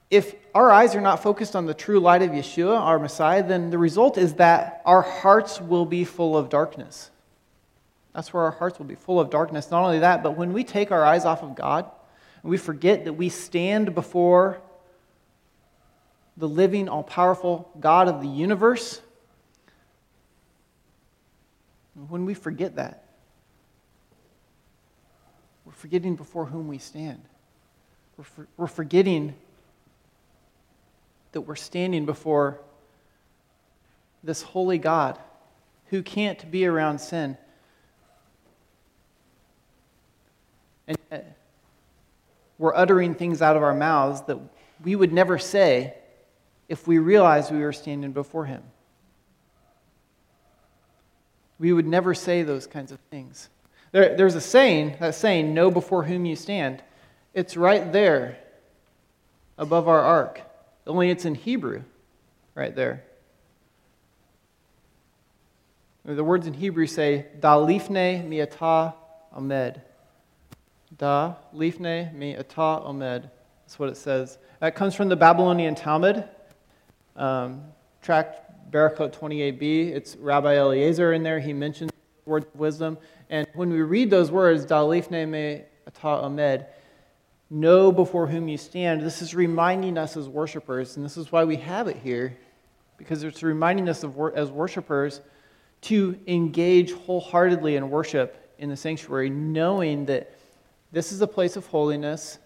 if 0.10 0.36
our 0.54 0.72
eyes 0.72 0.96
are 0.96 1.02
not 1.02 1.24
focused 1.24 1.56
on 1.56 1.66
the 1.66 1.74
true 1.74 2.00
light 2.00 2.22
of 2.22 2.32
Yeshua, 2.32 2.80
our 2.80 3.00
Messiah, 3.00 3.44
then 3.46 3.70
the 3.70 3.78
result 3.78 4.18
is 4.18 4.36
that 4.36 4.82
our 4.86 5.02
hearts 5.02 5.62
will 5.62 5.86
be 5.86 6.04
full 6.04 6.38
of 6.38 6.50
darkness. 6.50 7.10
That's 8.14 8.34
where 8.34 8.44
our 8.44 8.52
hearts 8.52 8.78
will 8.78 8.86
be 8.86 8.96
full 8.96 9.20
of 9.20 9.30
darkness. 9.30 9.72
Not 9.72 9.84
only 9.84 10.00
that, 10.00 10.24
but 10.24 10.38
when 10.38 10.52
we 10.54 10.64
take 10.64 10.92
our 10.92 11.06
eyes 11.06 11.24
off 11.26 11.44
of 11.44 11.56
God 11.56 11.90
and 12.42 12.52
we 12.52 12.58
forget 12.58 13.06
that 13.06 13.14
we 13.14 13.30
stand 13.30 13.96
before 13.96 14.62
the 16.36 16.48
living, 16.48 16.90
all 16.90 17.04
powerful 17.04 17.72
God 17.80 18.08
of 18.08 18.22
the 18.22 18.28
universe, 18.28 19.02
When 22.08 22.26
we 22.26 22.34
forget 22.34 22.76
that, 22.78 23.04
we're 25.66 25.74
forgetting 25.74 26.16
before 26.16 26.46
whom 26.46 26.68
we 26.68 26.78
stand. 26.78 27.22
We're, 28.18 28.24
for, 28.24 28.48
we're 28.58 28.68
forgetting 28.68 29.36
that 31.32 31.42
we're 31.42 31.56
standing 31.56 32.06
before 32.06 32.60
this 34.24 34.42
holy 34.42 34.78
God 34.78 35.18
who 35.88 36.04
can't 36.04 36.50
be 36.52 36.66
around 36.66 37.00
sin. 37.00 37.38
And 40.88 40.98
we're 42.58 42.76
uttering 42.76 43.16
things 43.16 43.42
out 43.42 43.56
of 43.58 43.64
our 43.64 43.74
mouths 43.74 44.22
that 44.24 44.38
we 44.84 44.96
would 44.96 45.12
never 45.14 45.38
say 45.38 45.96
if 46.70 46.88
we 46.88 47.00
realized 47.00 47.52
we 47.52 47.60
were 47.60 47.74
standing 47.74 48.12
before 48.12 48.46
Him. 48.46 48.64
We 51.60 51.74
would 51.74 51.88
never 51.88 52.14
say 52.14 52.44
those 52.44 52.68
kinds 52.68 52.92
of 52.92 53.00
things. 53.12 53.50
There, 53.92 54.16
there's 54.16 54.36
a 54.36 54.42
saying, 54.42 54.96
that 55.00 55.16
saying, 55.16 55.54
know 55.54 55.70
before 55.70 56.04
whom 56.04 56.26
you 56.26 56.36
stand. 56.36 56.82
It's 57.34 57.58
right 57.58 57.92
there 57.92 58.38
above 59.58 59.88
our 59.88 60.02
ark, 60.02 60.42
only 60.88 61.10
it's 61.10 61.26
in 61.26 61.36
Hebrew, 61.36 61.84
right 62.56 62.76
there. 62.76 63.04
The 66.04 66.24
words 66.24 66.48
in 66.48 66.54
Hebrew 66.54 66.88
say, 66.88 67.28
Da 67.40 67.58
lifne 67.58 68.28
mi'ata 68.28 68.96
omed. 69.38 69.80
Da 70.98 71.36
lifne 71.54 72.14
mi'ata 72.16 72.84
omed. 72.86 73.30
That's 73.64 73.78
what 73.78 73.90
it 73.90 73.98
says. 73.98 74.40
That 74.60 74.76
comes 74.76 74.96
from 74.96 75.10
the 75.10 75.16
Babylonian 75.16 75.76
Talmud, 75.76 76.28
um, 77.16 77.64
tract 78.02 78.72
Berakhot 78.72 79.14
28b. 79.14 79.92
It's 79.92 80.16
Rabbi 80.16 80.56
Eliezer 80.56 81.14
in 81.14 81.22
there. 81.22 81.40
He 81.40 81.54
mentions 81.54 81.92
words 82.26 82.48
of 82.52 82.60
wisdom. 82.60 82.98
And 83.30 83.48
when 83.54 83.70
we 83.70 83.82
read 83.82 84.10
those 84.10 84.32
words, 84.32 84.66
Da 84.66 84.84
lifne 84.84 85.28
mi'ata 85.28 86.24
omed, 86.24 86.66
know 87.52 87.92
before 87.92 88.26
whom 88.26 88.48
you 88.48 88.58
stand, 88.58 89.02
this 89.02 89.22
is 89.22 89.36
reminding 89.36 89.98
us 89.98 90.16
as 90.16 90.28
worshipers, 90.28 90.96
and 90.96 91.06
this 91.06 91.18
is 91.18 91.32
why 91.32 91.44
we 91.44 91.58
have 91.58 91.88
it 91.88 91.98
here, 91.98 92.38
because 92.98 93.24
it's 93.24 93.44
reminding 93.44 93.90
us 93.90 94.04
of, 94.04 94.18
as 94.34 94.50
worshipers 94.50 95.22
to 95.82 96.18
engage 96.28 96.94
wholeheartedly 96.94 97.76
in 97.76 97.90
worship 97.90 98.56
in 98.58 98.70
the 98.70 98.78
sanctuary, 98.78 99.30
knowing 99.30 100.06
that 100.06 100.34
this 100.92 101.12
is 101.12 101.22
a 101.22 101.28
place 101.28 101.56
of 101.56 101.66
holiness 101.68 102.40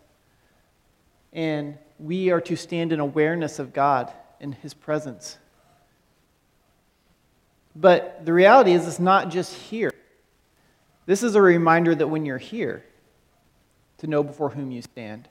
and 1.34 1.78
we 2.00 2.32
are 2.32 2.41
to 2.41 2.56
stand 2.56 2.91
in 2.91 3.00
awareness 3.00 3.60
of 3.60 3.74
God 3.74 4.12
in 4.39 4.54
His 4.54 4.74
presence. 4.74 5.38
But 7.76 8.26
the 8.26 8.34
reality 8.34 8.72
is, 8.72 8.88
it's 8.88 9.00
not 9.00 9.30
just 9.30 9.54
here. 9.54 9.94
This 11.06 11.24
is 11.24 11.36
a 11.36 11.41
reminder 11.41 11.94
that 11.94 12.08
when 12.08 12.26
you're 12.26 12.38
here, 12.38 12.86
to 14.06 14.12
know 14.12 14.24
before 14.24 14.50
whom 14.50 14.72
you 14.72 14.82
stand. 14.82 15.28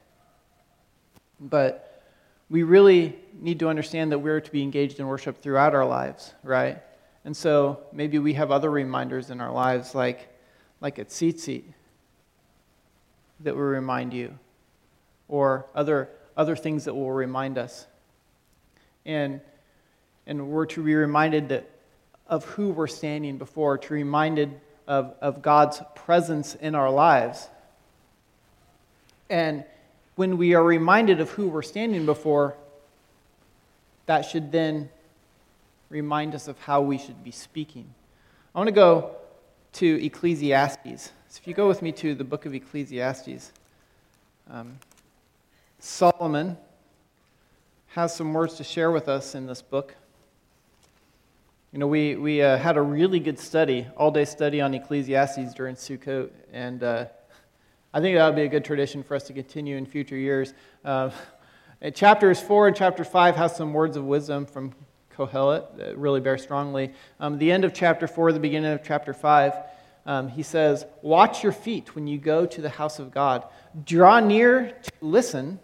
But 1.41 2.03
we 2.51 2.63
really 2.63 3.17
need 3.41 3.61
to 3.61 3.69
understand 3.69 4.13
that 4.13 4.19
we're 4.19 4.41
to 4.41 4.51
be 4.51 4.63
engaged 4.63 5.01
in 5.01 5.07
worship 5.07 5.41
throughout 5.41 5.75
our 5.75 5.87
lives, 5.87 6.35
right? 6.43 6.83
And 7.25 7.37
so 7.37 7.81
maybe 7.93 8.19
we 8.19 8.35
have 8.35 8.51
other 8.51 8.71
reminders 8.71 9.31
in 9.31 9.41
our 9.41 9.53
lives, 9.53 9.95
like, 9.95 10.29
like 10.81 10.97
tzitzit 10.97 11.63
that 13.41 13.55
will 13.55 13.63
remind 13.63 14.13
you, 14.13 14.39
or 15.29 15.67
other, 15.75 16.09
other 16.37 16.57
things 16.57 16.85
that 16.85 16.95
will 16.95 17.13
remind 17.13 17.59
us. 17.59 17.87
And, 19.07 19.41
and 20.27 20.49
we're 20.49 20.67
to 20.67 20.83
be 20.83 20.95
reminded 20.95 21.49
that, 21.51 21.71
of 22.27 22.45
who 22.45 22.71
we're 22.71 22.87
standing 22.87 23.39
before, 23.39 23.79
to 23.79 23.89
be 23.89 23.95
reminded 23.97 24.61
of, 24.87 25.15
of 25.21 25.43
God's 25.43 25.81
presence 25.95 26.55
in 26.55 26.75
our 26.75 26.91
lives. 26.91 27.49
And 29.31 29.65
when 30.17 30.37
we 30.37 30.55
are 30.55 30.63
reminded 30.63 31.21
of 31.21 31.31
who 31.31 31.49
we're 31.49 31.63
standing 31.63 32.07
before, 32.07 32.55
that 34.07 34.23
should 34.23 34.53
then 34.53 34.89
remind 35.89 36.35
us 36.35 36.49
of 36.49 36.59
how 36.61 36.81
we 36.81 36.99
should 36.99 37.23
be 37.25 37.31
speaking. 37.31 37.87
I 38.55 38.59
want 38.59 38.69
to 38.69 38.75
go 38.75 39.17
to 39.75 40.05
Ecclesiastes. 40.05 41.13
So 41.29 41.41
if 41.41 41.47
you 41.47 41.55
go 41.55 41.67
with 41.67 41.83
me 41.83 41.91
to 41.93 42.15
the 42.15 42.25
book 42.25 42.47
of 42.47 42.55
Ecclesiastes, 42.55 43.53
um, 44.51 44.79
Solomon 45.79 46.57
has 47.89 48.15
some 48.15 48.33
words 48.33 48.55
to 48.55 48.65
share 48.65 48.91
with 48.91 49.09
us 49.09 49.35
in 49.35 49.47
this 49.47 49.63
book. 49.63 49.95
You 51.73 51.79
know, 51.81 51.87
we, 51.89 52.15
we 52.15 52.41
uh, 52.41 52.57
had 52.57 52.77
a 52.77 52.83
really 52.83 53.19
good 53.19 53.39
study, 53.39 53.87
all 53.97 54.11
day 54.11 54.25
study 54.25 54.61
on 54.61 54.75
Ecclesiastes 54.75 55.55
during 55.55 55.75
Sukkot, 55.75 56.31
and 56.53 56.83
uh, 56.83 57.07
I 57.95 58.01
think 58.01 58.17
that 58.17 58.27
would 58.27 58.35
be 58.35 58.43
a 58.43 58.49
good 58.49 58.65
tradition 58.65 59.05
for 59.05 59.15
us 59.15 59.23
to 59.29 59.33
continue 59.33 59.77
in 59.77 59.87
future 59.87 60.17
years. 60.17 60.53
Uh, 60.85 61.11
chapters 61.95 62.41
4 62.41 62.67
and 62.67 62.77
chapter 62.77 63.05
5 63.05 63.37
have 63.37 63.53
some 63.53 63.73
words 63.73 63.97
of 63.97 64.05
wisdom 64.05 64.47
from 64.47 64.73
Kohelet 65.17 65.77
that 65.77 65.97
really 65.97 66.19
bear 66.19 66.37
strongly. 66.37 66.93
Um, 67.21 67.39
the 67.39 67.53
end 67.53 67.65
of 67.65 67.73
chapter 67.73 68.09
4, 68.09 68.33
the 68.33 68.41
beginning 68.41 68.73
of 68.73 68.83
chapter 68.83 69.15
5, 69.15 69.53
um, 70.07 70.29
he 70.29 70.43
says, 70.43 70.85
Watch 71.03 71.45
your 71.45 71.53
feet 71.53 71.95
when 71.95 72.09
you 72.09 72.19
go 72.19 72.47
to 72.47 72.61
the 72.61 72.69
house 72.69 72.99
of 72.99 73.13
God. 73.13 73.47
Draw 73.85 74.19
near 74.21 74.73
to 74.83 74.91
listen 75.01 75.61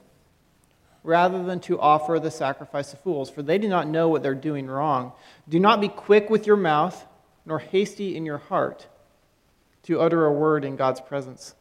rather 1.03 1.43
than 1.43 1.59
to 1.62 1.81
offer 1.81 2.21
the 2.21 2.31
sacrifice 2.31 2.93
of 2.93 3.01
fools, 3.01 3.29
for 3.29 3.43
they 3.43 3.59
do 3.59 3.66
not 3.66 3.88
know 3.88 4.09
what 4.09 4.23
they're 4.23 4.37
doing 4.37 4.69
wrong. 4.69 5.14
Do 5.49 5.59
not 5.59 5.81
be 5.81 5.88
quick 5.88 6.31
with 6.31 6.47
your 6.47 6.57
mouth, 6.57 7.05
nor 7.45 7.59
hasty 7.59 8.14
in 8.14 8.25
your 8.25 8.38
heart 8.38 8.87
to 9.83 10.01
utter 10.01 10.27
a 10.27 10.33
word 10.33 10.64
in 10.64 10.77
God's 10.77 11.01
presence. 11.01 11.57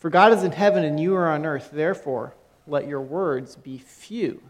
For 0.00 0.10
God 0.10 0.32
is 0.32 0.42
in 0.42 0.52
heaven 0.52 0.82
and 0.82 0.98
you 0.98 1.14
are 1.14 1.30
on 1.30 1.46
earth, 1.46 1.70
therefore 1.72 2.34
let 2.66 2.88
your 2.88 3.02
words 3.02 3.54
be 3.54 3.78
few. 3.78 4.42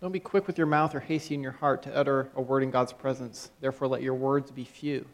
Don't 0.00 0.12
be 0.12 0.20
quick 0.20 0.46
with 0.46 0.58
your 0.58 0.66
mouth 0.66 0.94
or 0.94 1.00
hasty 1.00 1.34
in 1.34 1.42
your 1.42 1.52
heart 1.52 1.82
to 1.84 1.96
utter 1.96 2.30
a 2.36 2.42
word 2.42 2.62
in 2.62 2.70
God's 2.70 2.92
presence. 2.92 3.50
Therefore, 3.60 3.88
let 3.88 4.02
your 4.02 4.14
words 4.14 4.50
be 4.50 4.64
few. 4.64 5.04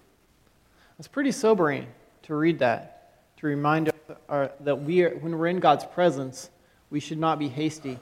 It's 0.98 1.09
pretty 1.09 1.33
sobering 1.33 1.87
to 2.24 2.35
read 2.35 2.59
that, 2.59 3.14
to 3.38 3.46
remind 3.46 3.88
us 3.88 3.94
uh, 4.28 4.48
that 4.61 4.83
we 4.83 5.04
are, 5.04 5.11
when 5.16 5.38
we're 5.38 5.46
in 5.46 5.59
God's 5.59 5.85
presence, 5.85 6.50
we 6.90 7.00
should 7.00 7.18
not 7.18 7.38
be 7.38 7.48
hasty, 7.48 7.98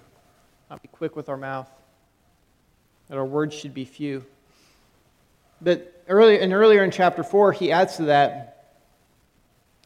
not 0.70 0.82
be 0.82 0.88
quick 0.88 1.14
with 1.14 1.28
our 1.28 1.36
mouth, 1.36 1.68
that 3.08 3.16
our 3.16 3.24
words 3.24 3.54
should 3.54 3.74
be 3.74 3.84
few. 3.84 4.24
But 5.62 6.02
earlier, 6.08 6.40
and 6.40 6.52
earlier 6.52 6.82
in 6.82 6.90
chapter 6.90 7.22
4, 7.22 7.52
he 7.52 7.70
adds 7.70 7.96
to 7.96 8.04
that, 8.04 8.76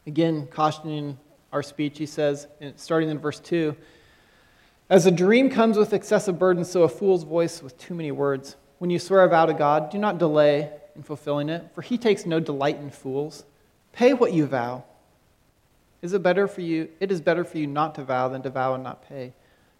again, 0.07 0.47
cautioning 0.47 1.19
our 1.53 1.61
speech. 1.61 1.97
He 1.97 2.05
says, 2.05 2.47
starting 2.75 3.09
in 3.09 3.19
verse 3.19 3.39
2, 3.39 3.75
as 4.89 5.05
a 5.05 5.11
dream 5.11 5.49
comes 5.49 5.77
with 5.77 5.93
excessive 5.93 6.39
burden, 6.39 6.63
so 6.63 6.83
a 6.83 6.89
fool's 6.89 7.23
voice 7.23 7.61
with 7.61 7.77
too 7.77 7.93
many 7.93 8.11
words. 8.11 8.55
When 8.79 8.89
you 8.89 8.99
swear 8.99 9.23
a 9.23 9.29
vow 9.29 9.45
to 9.45 9.53
God, 9.53 9.89
do 9.91 9.97
not 9.97 10.17
delay 10.17 10.71
in 10.95 11.03
fulfilling 11.03 11.49
it, 11.49 11.67
for 11.75 11.81
he 11.81 11.97
takes 11.97 12.25
no 12.25 12.39
delight 12.39 12.77
in 12.77 12.89
fools. 12.89 13.43
Pay 13.91 14.13
what 14.13 14.33
you 14.33 14.45
vow. 14.45 14.85
Is 16.01 16.13
it 16.13 16.23
better 16.23 16.47
for 16.47 16.61
you? 16.61 16.89
It 16.99 17.11
is 17.11 17.21
better 17.21 17.43
for 17.43 17.57
you 17.57 17.67
not 17.67 17.95
to 17.95 18.03
vow 18.03 18.29
than 18.29 18.43
to 18.43 18.49
vow 18.49 18.75
and 18.75 18.83
not 18.83 19.07
pay. 19.07 19.33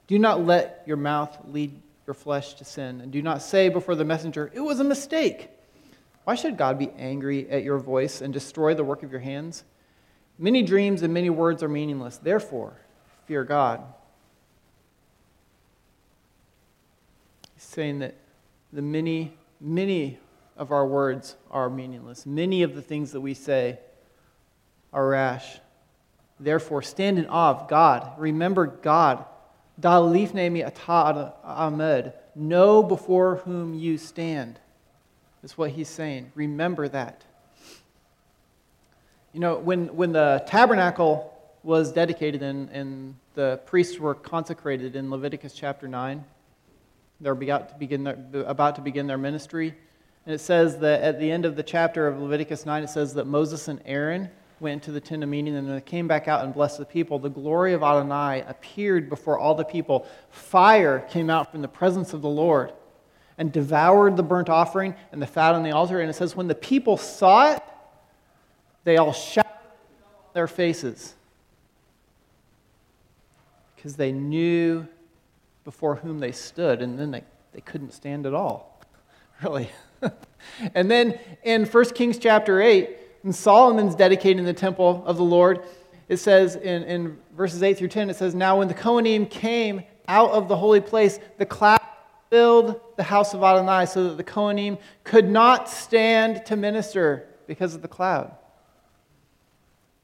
Do 0.08 0.20
not 0.20 0.46
let 0.46 0.84
your 0.86 0.98
mouth 0.98 1.38
lead 1.50 1.72
your 2.06 2.14
flesh 2.14 2.56
to 2.56 2.66
sin, 2.66 3.02
and 3.02 3.12
do 3.12 3.22
not 3.22 3.42
say 3.42 3.70
before 3.70 3.96
the 3.96 4.06
messenger, 4.06 4.52
It 4.54 4.62
was 4.62 4.80
a 4.80 4.84
mistake. 4.84 5.50
Why 6.28 6.36
should 6.36 6.58
God 6.58 6.78
be 6.78 6.90
angry 6.98 7.50
at 7.50 7.64
your 7.64 7.78
voice 7.78 8.20
and 8.20 8.34
destroy 8.34 8.74
the 8.74 8.84
work 8.84 9.02
of 9.02 9.14
your 9.14 9.22
hands? 9.22 9.64
Many 10.38 10.62
dreams 10.62 11.02
and 11.02 11.14
many 11.14 11.30
words 11.30 11.64
are 11.64 11.70
meaningless. 11.70 12.18
Therefore, 12.18 12.82
fear 13.28 13.46
God. 13.46 13.82
He's 17.54 17.64
saying 17.64 18.00
that 18.00 18.16
the 18.74 18.82
many, 18.82 19.38
many 19.62 20.20
of 20.58 20.74
our 20.74 20.86
words 20.86 21.38
are 21.50 21.70
meaningless. 21.70 22.26
Many 22.26 22.62
of 22.62 22.76
the 22.76 22.82
things 22.82 23.14
that 23.14 23.22
we 23.22 23.34
say 23.34 23.80
are 24.92 25.08
rash. 25.08 25.60
Therefore, 26.42 26.82
stand 26.82 27.20
in 27.20 27.28
awe 27.28 27.52
of 27.52 27.70
God. 27.70 28.20
Remember 28.20 28.68
God. 28.68 29.24
Da 29.80 30.02
lifne 30.02 30.52
mi'ata 30.52 31.36
omed. 31.46 32.12
Know 32.36 32.84
before 32.84 33.38
whom 33.38 33.74
you 33.74 33.98
stand. 33.98 34.60
Is 35.44 35.58
what 35.58 35.72
he's 35.72 35.90
saying. 35.90 36.32
Remember 36.36 36.88
that. 36.88 37.24
You 39.34 39.40
know, 39.40 39.58
when, 39.58 39.96
when 39.96 40.12
the 40.12 40.44
tabernacle 40.48 41.34
was 41.64 41.92
dedicated 41.92 42.42
and, 42.42 42.70
and 42.70 43.16
the 43.36 43.60
priests 43.66 44.00
were 44.00 44.16
consecrated 44.16 44.96
in 44.96 45.12
Leviticus 45.12 45.54
chapter 45.54 45.88
9, 45.88 46.24
they're 47.22 47.34
about 47.34 47.70
to 47.70 47.76
begin 47.76 48.04
their, 48.04 48.18
about 48.46 48.76
to 48.76 48.82
begin 48.82 49.06
their 49.06 49.18
ministry. 49.18 49.76
And 50.26 50.34
it 50.34 50.40
says 50.40 50.80
that 50.80 51.02
at 51.02 51.20
the 51.20 51.32
end 51.32 51.46
of 51.46 51.56
the 51.56 51.64
chapter 51.64 52.08
of 52.08 52.20
Leviticus 52.20 52.66
9, 52.66 52.84
it 52.84 52.90
says 52.90 53.14
that 53.14 53.26
Moses 53.26 53.68
and 53.68 53.80
Aaron 53.86 54.30
went 54.60 54.74
into 54.74 54.92
the 54.92 55.00
tent 55.00 55.24
of 55.24 55.30
meeting 55.30 55.56
and 55.56 55.70
they 55.70 55.82
came 55.82 56.08
back 56.08 56.28
out 56.28 56.44
and 56.44 56.54
blessed 56.54 56.80
the 56.80 56.86
people, 56.86 57.20
the 57.20 57.30
glory 57.30 57.74
of 57.74 57.84
Adonai 57.84 58.44
appeared 58.48 59.08
before 59.08 59.38
all 59.38 59.54
the 59.54 59.64
people. 59.64 60.08
Fire 60.30 61.06
came 61.12 61.30
out 61.30 61.52
from 61.52 61.62
the 61.62 61.68
presence 61.68 62.14
of 62.14 62.22
the 62.22 62.30
Lord 62.30 62.74
and 63.38 63.52
devoured 63.52 64.18
the 64.18 64.24
burnt 64.24 64.50
offering 64.50 64.96
and 65.12 65.22
the 65.22 65.28
fat 65.28 65.54
on 65.54 65.64
the 65.64 65.72
altar. 65.72 66.00
And 66.00 66.10
it 66.10 66.14
says, 66.14 66.36
when 66.36 66.48
the 66.48 66.56
people 66.56 66.98
saw 66.98 67.54
it, 67.54 67.64
they 68.84 68.98
all 68.98 69.14
shouted 69.14 69.52
their 70.34 70.48
faces 70.48 71.14
because 73.76 73.96
they 73.96 74.12
knew 74.12 74.88
before 75.64 75.96
whom 75.96 76.20
they 76.20 76.32
stood, 76.32 76.82
and 76.82 76.98
then 76.98 77.12
they, 77.12 77.24
they 77.54 77.62
couldn't 77.62 77.94
stand 77.94 78.26
at 78.26 78.34
all. 78.34 78.74
Really. 79.44 79.70
and 80.74 80.90
then 80.90 81.20
in 81.44 81.66
1 81.66 81.86
Kings 81.92 82.18
chapter 82.18 82.60
8, 82.60 82.98
when 83.22 83.34
Solomon's 83.34 83.94
dedicating 83.94 84.44
the 84.46 84.54
temple 84.54 85.04
of 85.06 85.18
the 85.18 85.24
Lord, 85.24 85.64
it 86.10 86.18
says 86.18 86.56
in, 86.56 86.82
in 86.86 87.18
verses 87.36 87.62
8 87.62 87.78
through 87.78 87.90
10, 87.90 88.10
it 88.10 88.16
says, 88.16 88.34
Now 88.34 88.58
when 88.58 88.68
the 88.68 88.74
Kohanim 88.74 89.30
came 89.30 89.84
out 90.08 90.32
of 90.32 90.48
the 90.48 90.56
holy 90.56 90.82
place, 90.82 91.20
the 91.38 91.46
cloud 91.46 91.82
filled 92.32 92.82
the 92.98 93.04
house 93.04 93.34
of 93.34 93.44
Adonai 93.44 93.86
so 93.86 94.10
that 94.10 94.18
the 94.18 94.24
Kohanim 94.24 94.78
could 95.04 95.30
not 95.30 95.70
stand 95.70 96.46
to 96.48 96.58
minister 96.58 97.28
because 97.48 97.74
of 97.76 97.82
the 97.82 97.88
cloud. 97.88 98.36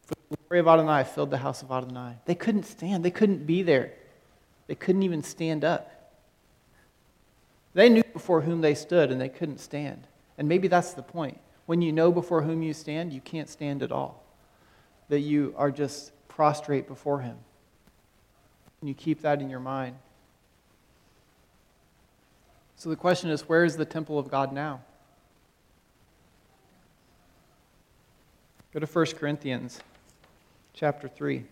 For 0.06 0.16
the 0.30 0.38
glory 0.48 0.60
of 0.60 0.68
Adonai 0.68 1.04
filled 1.04 1.32
the 1.32 1.38
house 1.38 1.62
of 1.62 1.72
Adonai. 1.72 2.16
They 2.26 2.36
couldn't 2.36 2.64
stand, 2.64 3.04
they 3.04 3.12
couldn't 3.12 3.46
be 3.46 3.64
there, 3.64 3.94
they 4.68 4.76
couldn't 4.76 5.04
even 5.04 5.24
stand 5.24 5.66
up. 5.66 5.90
They 7.74 7.90
knew 7.90 8.04
before 8.14 8.42
whom 8.42 8.62
they 8.62 8.76
stood 8.76 9.12
and 9.12 9.20
they 9.20 9.30
couldn't 9.30 9.60
stand. 9.60 10.08
And 10.38 10.48
maybe 10.48 10.68
that's 10.68 10.94
the 10.94 11.02
point. 11.02 11.40
When 11.66 11.82
you 11.82 11.92
know 11.92 12.12
before 12.12 12.44
whom 12.44 12.62
you 12.62 12.74
stand, 12.74 13.12
you 13.12 13.22
can't 13.22 13.50
stand 13.50 13.82
at 13.82 13.92
all. 13.92 14.24
That 15.10 15.22
you 15.22 15.54
are 15.58 15.72
just 15.72 16.12
prostrate 16.28 16.88
before 16.88 17.22
Him. 17.22 17.38
And 18.82 18.88
you 18.88 18.94
keep 18.94 19.22
that 19.22 19.42
in 19.42 19.50
your 19.50 19.60
mind. 19.60 19.96
So 22.84 22.90
the 22.90 22.98
question 22.98 23.30
is 23.30 23.48
where 23.48 23.64
is 23.64 23.78
the 23.78 23.86
temple 23.86 24.20
of 24.20 24.30
God 24.30 24.52
now? 24.52 24.82
Go 28.74 28.82
to 28.82 28.86
1 28.86 29.06
Corinthians 29.18 29.80
chapter 30.74 31.08
3. 31.08 31.46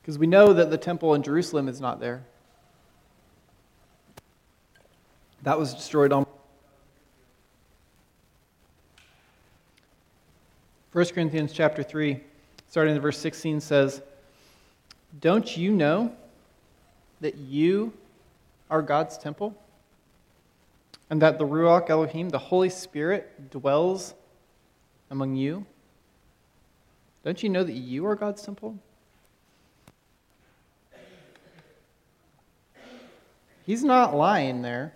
Because 0.00 0.20
we 0.20 0.28
know 0.28 0.52
that 0.52 0.70
the 0.70 0.78
temple 0.78 1.14
in 1.14 1.24
Jerusalem 1.24 1.66
is 1.66 1.80
not 1.80 1.98
there. 1.98 2.22
That 5.42 5.58
was 5.58 5.74
destroyed 5.74 6.12
on 6.12 6.26
1 10.92 11.06
Corinthians 11.06 11.52
chapter 11.52 11.82
3, 11.82 12.20
starting 12.68 12.94
in 12.94 13.02
verse 13.02 13.18
16, 13.18 13.60
says, 13.60 14.00
Don't 15.20 15.56
you 15.56 15.72
know 15.72 16.14
that 17.24 17.38
you 17.38 17.90
are 18.68 18.82
God's 18.82 19.16
temple? 19.16 19.56
And 21.08 21.22
that 21.22 21.38
the 21.38 21.46
Ruach 21.46 21.88
Elohim, 21.88 22.28
the 22.28 22.38
Holy 22.38 22.68
Spirit, 22.68 23.50
dwells 23.50 24.12
among 25.10 25.34
you? 25.34 25.64
Don't 27.24 27.42
you 27.42 27.48
know 27.48 27.64
that 27.64 27.72
you 27.72 28.04
are 28.04 28.14
God's 28.14 28.42
temple? 28.42 28.78
He's 33.64 33.82
not 33.82 34.14
lying 34.14 34.60
there. 34.60 34.92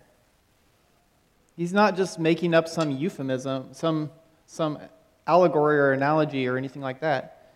He's 1.56 1.72
not 1.72 1.96
just 1.96 2.18
making 2.18 2.52
up 2.52 2.68
some 2.68 2.90
euphemism, 2.90 3.68
some, 3.72 4.10
some 4.44 4.78
allegory 5.26 5.78
or 5.78 5.92
analogy 5.92 6.46
or 6.46 6.58
anything 6.58 6.82
like 6.82 7.00
that. 7.00 7.54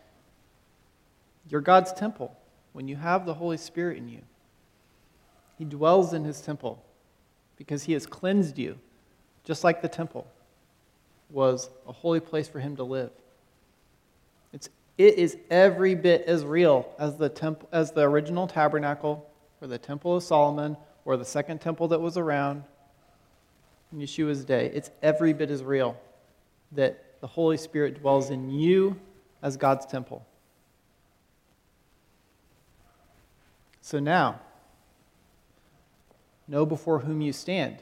You're 1.50 1.60
God's 1.60 1.92
temple 1.92 2.34
when 2.72 2.88
you 2.88 2.96
have 2.96 3.26
the 3.26 3.34
Holy 3.34 3.58
Spirit 3.58 3.98
in 3.98 4.08
you. 4.08 4.22
He 5.58 5.64
dwells 5.64 6.12
in 6.12 6.24
his 6.24 6.40
temple 6.40 6.82
because 7.56 7.84
he 7.84 7.92
has 7.92 8.06
cleansed 8.06 8.58
you, 8.58 8.78
just 9.44 9.64
like 9.64 9.82
the 9.82 9.88
temple 9.88 10.26
was 11.30 11.70
a 11.88 11.92
holy 11.92 12.20
place 12.20 12.48
for 12.48 12.60
him 12.60 12.76
to 12.76 12.84
live. 12.84 13.10
It's, 14.52 14.68
it 14.98 15.14
is 15.14 15.36
every 15.50 15.94
bit 15.94 16.24
as 16.26 16.44
real 16.44 16.88
as 16.98 17.16
the, 17.16 17.28
temple, 17.28 17.68
as 17.72 17.92
the 17.92 18.02
original 18.02 18.46
tabernacle 18.46 19.28
or 19.60 19.68
the 19.68 19.78
temple 19.78 20.16
of 20.16 20.22
Solomon 20.22 20.76
or 21.04 21.16
the 21.16 21.24
second 21.24 21.60
temple 21.60 21.88
that 21.88 22.00
was 22.00 22.16
around 22.16 22.64
in 23.92 23.98
Yeshua's 23.98 24.44
day. 24.44 24.70
It's 24.74 24.90
every 25.02 25.32
bit 25.32 25.50
as 25.50 25.62
real 25.62 25.96
that 26.72 27.20
the 27.20 27.26
Holy 27.26 27.56
Spirit 27.56 28.00
dwells 28.00 28.30
in 28.30 28.50
you 28.50 28.98
as 29.42 29.56
God's 29.56 29.86
temple. 29.86 30.26
So 33.80 33.98
now, 33.98 34.40
know 36.52 36.66
before 36.66 36.98
whom 36.98 37.22
you 37.22 37.32
stand. 37.32 37.78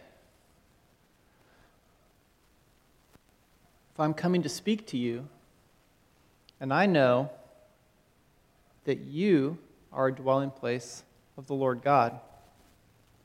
If 3.93 3.99
I'm 3.99 4.15
coming 4.15 4.43
to 4.45 4.49
speak 4.49 4.87
to 4.87 4.97
you, 4.97 5.27
and 6.61 6.73
I 6.73 6.87
know 6.87 7.31
that 8.85 9.01
you 9.01 9.59
are 9.93 10.07
a 10.07 10.15
dwelling 10.15 10.53
place 10.53 11.03
of 11.37 11.49
the 11.49 11.55
Lord 11.55 11.83
God, 11.83 12.21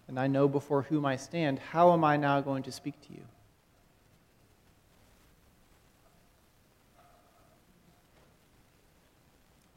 and 0.08 0.20
I 0.20 0.26
know 0.26 0.48
before 0.48 0.82
whom 0.82 1.06
I 1.06 1.16
stand, 1.16 1.60
how 1.60 1.94
am 1.94 2.04
I 2.04 2.18
now 2.18 2.42
going 2.42 2.64
to 2.64 2.72
speak 2.72 3.00
to 3.02 3.14
you? 3.14 3.22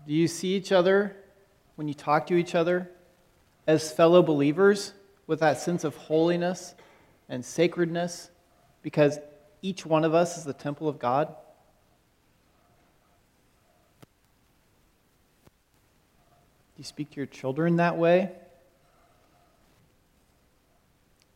Do 0.06 0.14
you 0.14 0.28
see 0.28 0.54
each 0.54 0.72
other 0.72 1.14
when 1.76 1.88
you 1.88 1.94
talk 1.94 2.26
to 2.28 2.34
each 2.34 2.54
other 2.54 2.90
as 3.66 3.92
fellow 3.92 4.22
believers 4.22 4.94
with 5.28 5.38
that 5.40 5.60
sense 5.60 5.84
of 5.84 5.94
holiness 5.94 6.74
and 7.28 7.44
sacredness 7.44 8.30
because 8.82 9.20
each 9.62 9.86
one 9.86 10.04
of 10.04 10.14
us 10.14 10.36
is 10.36 10.44
the 10.44 10.52
temple 10.52 10.88
of 10.88 10.98
God? 10.98 11.28
Do 16.74 16.80
you 16.80 16.84
speak 16.84 17.10
to 17.10 17.16
your 17.16 17.26
children 17.26 17.76
that 17.76 17.96
way? 17.98 18.32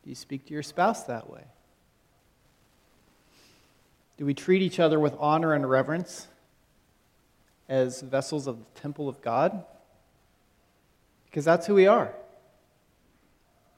Do 0.02 0.10
you 0.10 0.16
speak 0.16 0.46
to 0.46 0.54
your 0.54 0.62
spouse 0.62 1.04
that 1.04 1.30
way? 1.30 1.44
Do 4.16 4.24
we 4.24 4.34
treat 4.34 4.62
each 4.62 4.80
other 4.80 4.98
with 4.98 5.14
honor 5.18 5.52
and 5.52 5.68
reverence 5.68 6.28
as 7.68 8.00
vessels 8.00 8.46
of 8.46 8.58
the 8.58 8.80
temple 8.80 9.08
of 9.08 9.20
God? 9.20 9.64
Because 11.26 11.44
that's 11.44 11.66
who 11.66 11.74
we 11.74 11.86
are. 11.86 12.14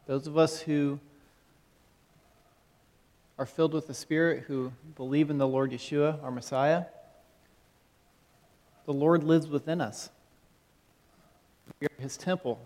Those 0.06 0.26
of 0.26 0.36
us 0.36 0.60
who 0.60 1.00
are 3.38 3.46
filled 3.46 3.72
with 3.72 3.86
the 3.86 3.94
Spirit, 3.94 4.44
who 4.46 4.72
believe 4.96 5.30
in 5.30 5.38
the 5.38 5.48
Lord 5.48 5.72
Yeshua, 5.72 6.22
our 6.22 6.30
Messiah, 6.30 6.84
the 8.84 8.92
Lord 8.92 9.24
lives 9.24 9.48
within 9.48 9.80
us. 9.80 10.10
We 11.80 11.86
are 11.86 12.02
his 12.02 12.16
temple. 12.16 12.60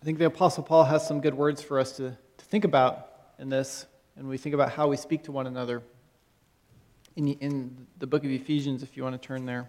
I 0.00 0.04
think 0.04 0.18
the 0.18 0.26
Apostle 0.26 0.62
Paul 0.62 0.84
has 0.84 1.06
some 1.06 1.20
good 1.20 1.34
words 1.34 1.62
for 1.62 1.78
us 1.78 1.92
to, 1.98 2.16
to 2.38 2.44
think 2.44 2.64
about 2.64 3.10
in 3.38 3.50
this, 3.50 3.86
and 4.16 4.28
we 4.28 4.38
think 4.38 4.54
about 4.54 4.72
how 4.72 4.88
we 4.88 4.96
speak 4.96 5.22
to 5.24 5.32
one 5.32 5.46
another 5.46 5.82
in, 7.16 7.28
in 7.28 7.86
the 7.98 8.06
book 8.06 8.24
of 8.24 8.30
Ephesians, 8.30 8.82
if 8.82 8.96
you 8.96 9.02
want 9.02 9.20
to 9.20 9.26
turn 9.26 9.46
there. 9.46 9.68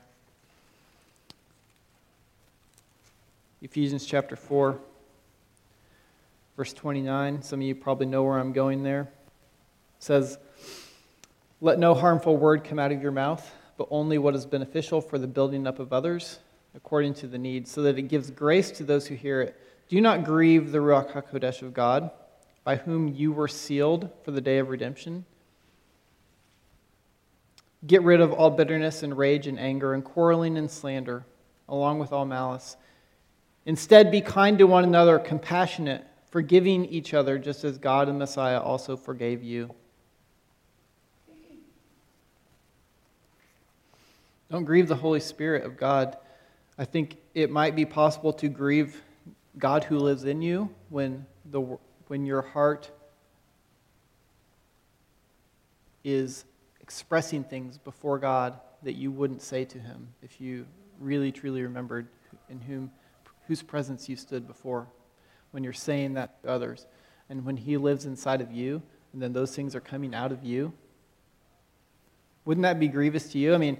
Ephesians 3.65 4.05
chapter 4.05 4.35
4, 4.35 4.79
verse 6.55 6.71
29. 6.71 7.41
Some 7.41 7.61
of 7.61 7.65
you 7.65 7.73
probably 7.73 8.05
know 8.05 8.21
where 8.21 8.37
I'm 8.37 8.53
going 8.53 8.83
there. 8.83 9.01
It 9.01 10.03
says, 10.03 10.37
Let 11.61 11.79
no 11.79 11.95
harmful 11.95 12.37
word 12.37 12.63
come 12.63 12.77
out 12.77 12.91
of 12.91 13.01
your 13.01 13.11
mouth, 13.11 13.51
but 13.75 13.87
only 13.89 14.19
what 14.19 14.35
is 14.35 14.45
beneficial 14.45 15.01
for 15.01 15.17
the 15.17 15.25
building 15.25 15.65
up 15.65 15.79
of 15.79 15.91
others, 15.91 16.37
according 16.75 17.15
to 17.15 17.27
the 17.27 17.39
need, 17.39 17.67
so 17.67 17.81
that 17.81 17.97
it 17.97 18.03
gives 18.03 18.29
grace 18.29 18.69
to 18.69 18.83
those 18.83 19.07
who 19.07 19.15
hear 19.15 19.41
it. 19.41 19.59
Do 19.89 19.99
not 19.99 20.25
grieve 20.25 20.71
the 20.71 20.77
Ruach 20.77 21.13
HaKodesh 21.13 21.63
of 21.63 21.73
God, 21.73 22.11
by 22.63 22.75
whom 22.75 23.07
you 23.07 23.31
were 23.31 23.47
sealed 23.47 24.11
for 24.23 24.29
the 24.29 24.41
day 24.41 24.59
of 24.59 24.69
redemption. 24.69 25.25
Get 27.87 28.03
rid 28.03 28.21
of 28.21 28.31
all 28.31 28.51
bitterness 28.51 29.01
and 29.01 29.17
rage 29.17 29.47
and 29.47 29.59
anger 29.59 29.95
and 29.95 30.03
quarreling 30.03 30.55
and 30.55 30.69
slander, 30.69 31.25
along 31.67 31.97
with 31.97 32.13
all 32.13 32.27
malice. 32.27 32.77
Instead, 33.65 34.11
be 34.11 34.21
kind 34.21 34.57
to 34.59 34.65
one 34.65 34.83
another, 34.83 35.17
compassionate, 35.17 36.05
forgiving 36.29 36.85
each 36.85 37.13
other, 37.13 37.39
just 37.39 37.63
as 37.63 37.77
God 37.77 38.07
and 38.09 38.19
Messiah 38.19 38.59
also 38.59 38.95
forgave 38.95 39.41
you. 39.41 39.73
Don't 44.51 44.65
grieve 44.65 44.87
the 44.87 44.95
Holy 44.95 45.19
Spirit 45.19 45.65
of 45.65 45.77
God. 45.77 46.17
I 46.77 46.85
think 46.85 47.17
it 47.33 47.49
might 47.49 47.75
be 47.75 47.85
possible 47.85 48.31
to 48.33 48.47
grieve 48.47 49.01
God 49.57 49.83
who 49.83 49.97
lives 49.97 50.25
in 50.25 50.41
you 50.41 50.69
when, 50.89 51.25
the, 51.49 51.61
when 52.07 52.25
your 52.25 52.41
heart 52.41 52.91
is 56.03 56.45
expressing 56.81 57.43
things 57.43 57.79
before 57.79 58.19
God 58.19 58.59
that 58.83 58.93
you 58.93 59.11
wouldn't 59.11 59.41
say 59.41 59.65
to 59.65 59.79
him 59.79 60.07
if 60.21 60.39
you 60.39 60.67
really 60.99 61.31
truly 61.31 61.63
remembered 61.63 62.07
in 62.49 62.61
whom 62.61 62.91
whose 63.47 63.61
presence 63.61 64.09
you 64.09 64.15
stood 64.15 64.47
before 64.47 64.87
when 65.51 65.63
you're 65.63 65.73
saying 65.73 66.13
that 66.15 66.41
to 66.43 66.49
others. 66.49 66.85
And 67.29 67.45
when 67.45 67.57
he 67.57 67.77
lives 67.77 68.05
inside 68.05 68.41
of 68.41 68.51
you 68.51 68.81
and 69.13 69.21
then 69.21 69.33
those 69.33 69.55
things 69.55 69.75
are 69.75 69.81
coming 69.81 70.13
out 70.13 70.31
of 70.31 70.43
you 70.43 70.73
wouldn't 72.45 72.61
that 72.61 72.79
be 72.79 72.87
grievous 72.87 73.31
to 73.31 73.39
you? 73.39 73.53
I 73.53 73.57
mean 73.57 73.77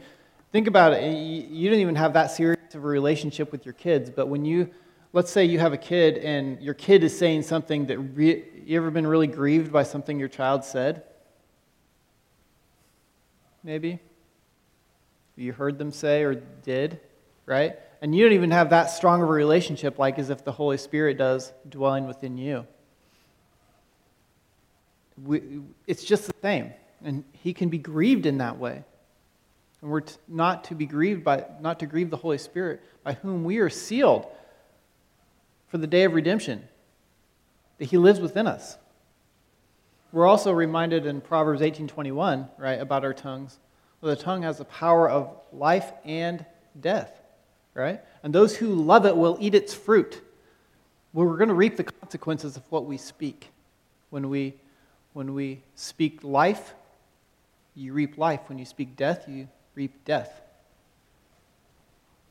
think 0.52 0.68
about 0.68 0.94
it. 0.94 1.04
You 1.14 1.70
don't 1.70 1.80
even 1.80 1.96
have 1.96 2.14
that 2.14 2.32
serious 2.32 2.74
of 2.74 2.84
a 2.84 2.88
relationship 2.88 3.52
with 3.52 3.66
your 3.66 3.74
kids 3.74 4.10
but 4.10 4.28
when 4.28 4.44
you 4.44 4.70
let's 5.14 5.32
say 5.32 5.46
you 5.46 5.60
have 5.60 5.72
a 5.72 5.78
kid 5.78 6.18
and 6.18 6.62
your 6.62 6.74
kid 6.74 7.04
is 7.04 7.18
saying 7.18 7.44
something 7.44 7.86
that 7.86 7.98
re- 7.98 8.44
you 8.66 8.78
ever 8.78 8.92
been 8.92 9.08
really 9.08 9.28
grieved 9.28 9.72
by 9.72 9.84
something 9.84 10.20
your 10.20 10.28
child 10.28 10.66
said? 10.66 11.04
Maybe. 13.64 14.00
You 15.38 15.54
heard 15.54 15.78
them 15.78 15.92
say 15.92 16.24
or 16.24 16.36
did 16.36 17.00
right 17.46 17.76
and 18.06 18.14
you 18.14 18.24
don't 18.24 18.34
even 18.34 18.52
have 18.52 18.70
that 18.70 18.92
strong 18.92 19.24
of 19.24 19.30
a 19.30 19.32
relationship 19.32 19.98
like 19.98 20.20
as 20.20 20.30
if 20.30 20.44
the 20.44 20.52
Holy 20.52 20.78
Spirit 20.78 21.18
does 21.18 21.52
dwelling 21.68 22.06
within 22.06 22.38
you. 22.38 22.68
We, 25.24 25.62
it's 25.88 26.04
just 26.04 26.28
the 26.28 26.36
same. 26.40 26.72
And 27.04 27.24
he 27.32 27.52
can 27.52 27.70
be 27.70 27.80
grieved 27.80 28.28
in 28.28 28.38
that 28.38 28.60
way. 28.60 28.84
And 29.82 29.90
we're 29.90 30.02
t- 30.02 30.18
not 30.28 30.66
to 30.66 30.76
be 30.76 30.86
grieved 30.86 31.24
by, 31.24 31.46
not 31.60 31.80
to 31.80 31.88
grieve 31.88 32.12
the 32.12 32.18
Holy 32.18 32.38
Spirit, 32.38 32.84
by 33.04 33.14
whom 33.14 33.44
we 33.44 33.58
are 33.58 33.72
sealed 33.72 34.28
for 35.70 35.80
the 35.80 35.88
day 35.88 36.04
of 36.04 36.14
redemption, 36.14 36.64
that 37.80 37.86
he 37.86 37.98
lives 37.98 38.20
within 38.20 38.46
us. 38.46 38.78
We're 40.12 40.28
also 40.28 40.52
reminded 40.52 41.08
in 41.08 41.22
Proverbs 41.22 41.64
18:21, 41.64 42.50
right, 42.60 42.80
about 42.80 43.04
our 43.04 43.16
tongues. 43.16 43.58
Well, 44.00 44.16
the 44.16 44.22
tongue 44.22 44.44
has 44.44 44.60
the 44.60 44.66
power 44.66 45.10
of 45.10 45.36
life 45.52 45.92
and 46.04 46.46
death 46.80 47.24
right? 47.76 48.02
And 48.24 48.34
those 48.34 48.56
who 48.56 48.74
love 48.74 49.06
it 49.06 49.16
will 49.16 49.38
eat 49.40 49.54
its 49.54 49.74
fruit. 49.74 50.22
We're 51.14 51.38
going 51.38 51.50
to 51.50 51.56
reap 51.56 51.78
the 51.78 51.84
consequences 51.84 52.58
of 52.58 52.64
what 52.70 52.86
we 52.86 52.98
speak. 52.98 53.50
When 54.10 54.30
we, 54.30 54.56
when 55.14 55.34
we 55.34 55.62
speak 55.76 56.24
life, 56.24 56.74
you 57.76 57.94
reap 57.94 58.18
life. 58.18 58.42
When 58.48 58.58
you 58.58 58.66
speak 58.66 58.96
death, 58.96 59.28
you 59.28 59.48
reap 59.76 60.04
death. 60.06 60.42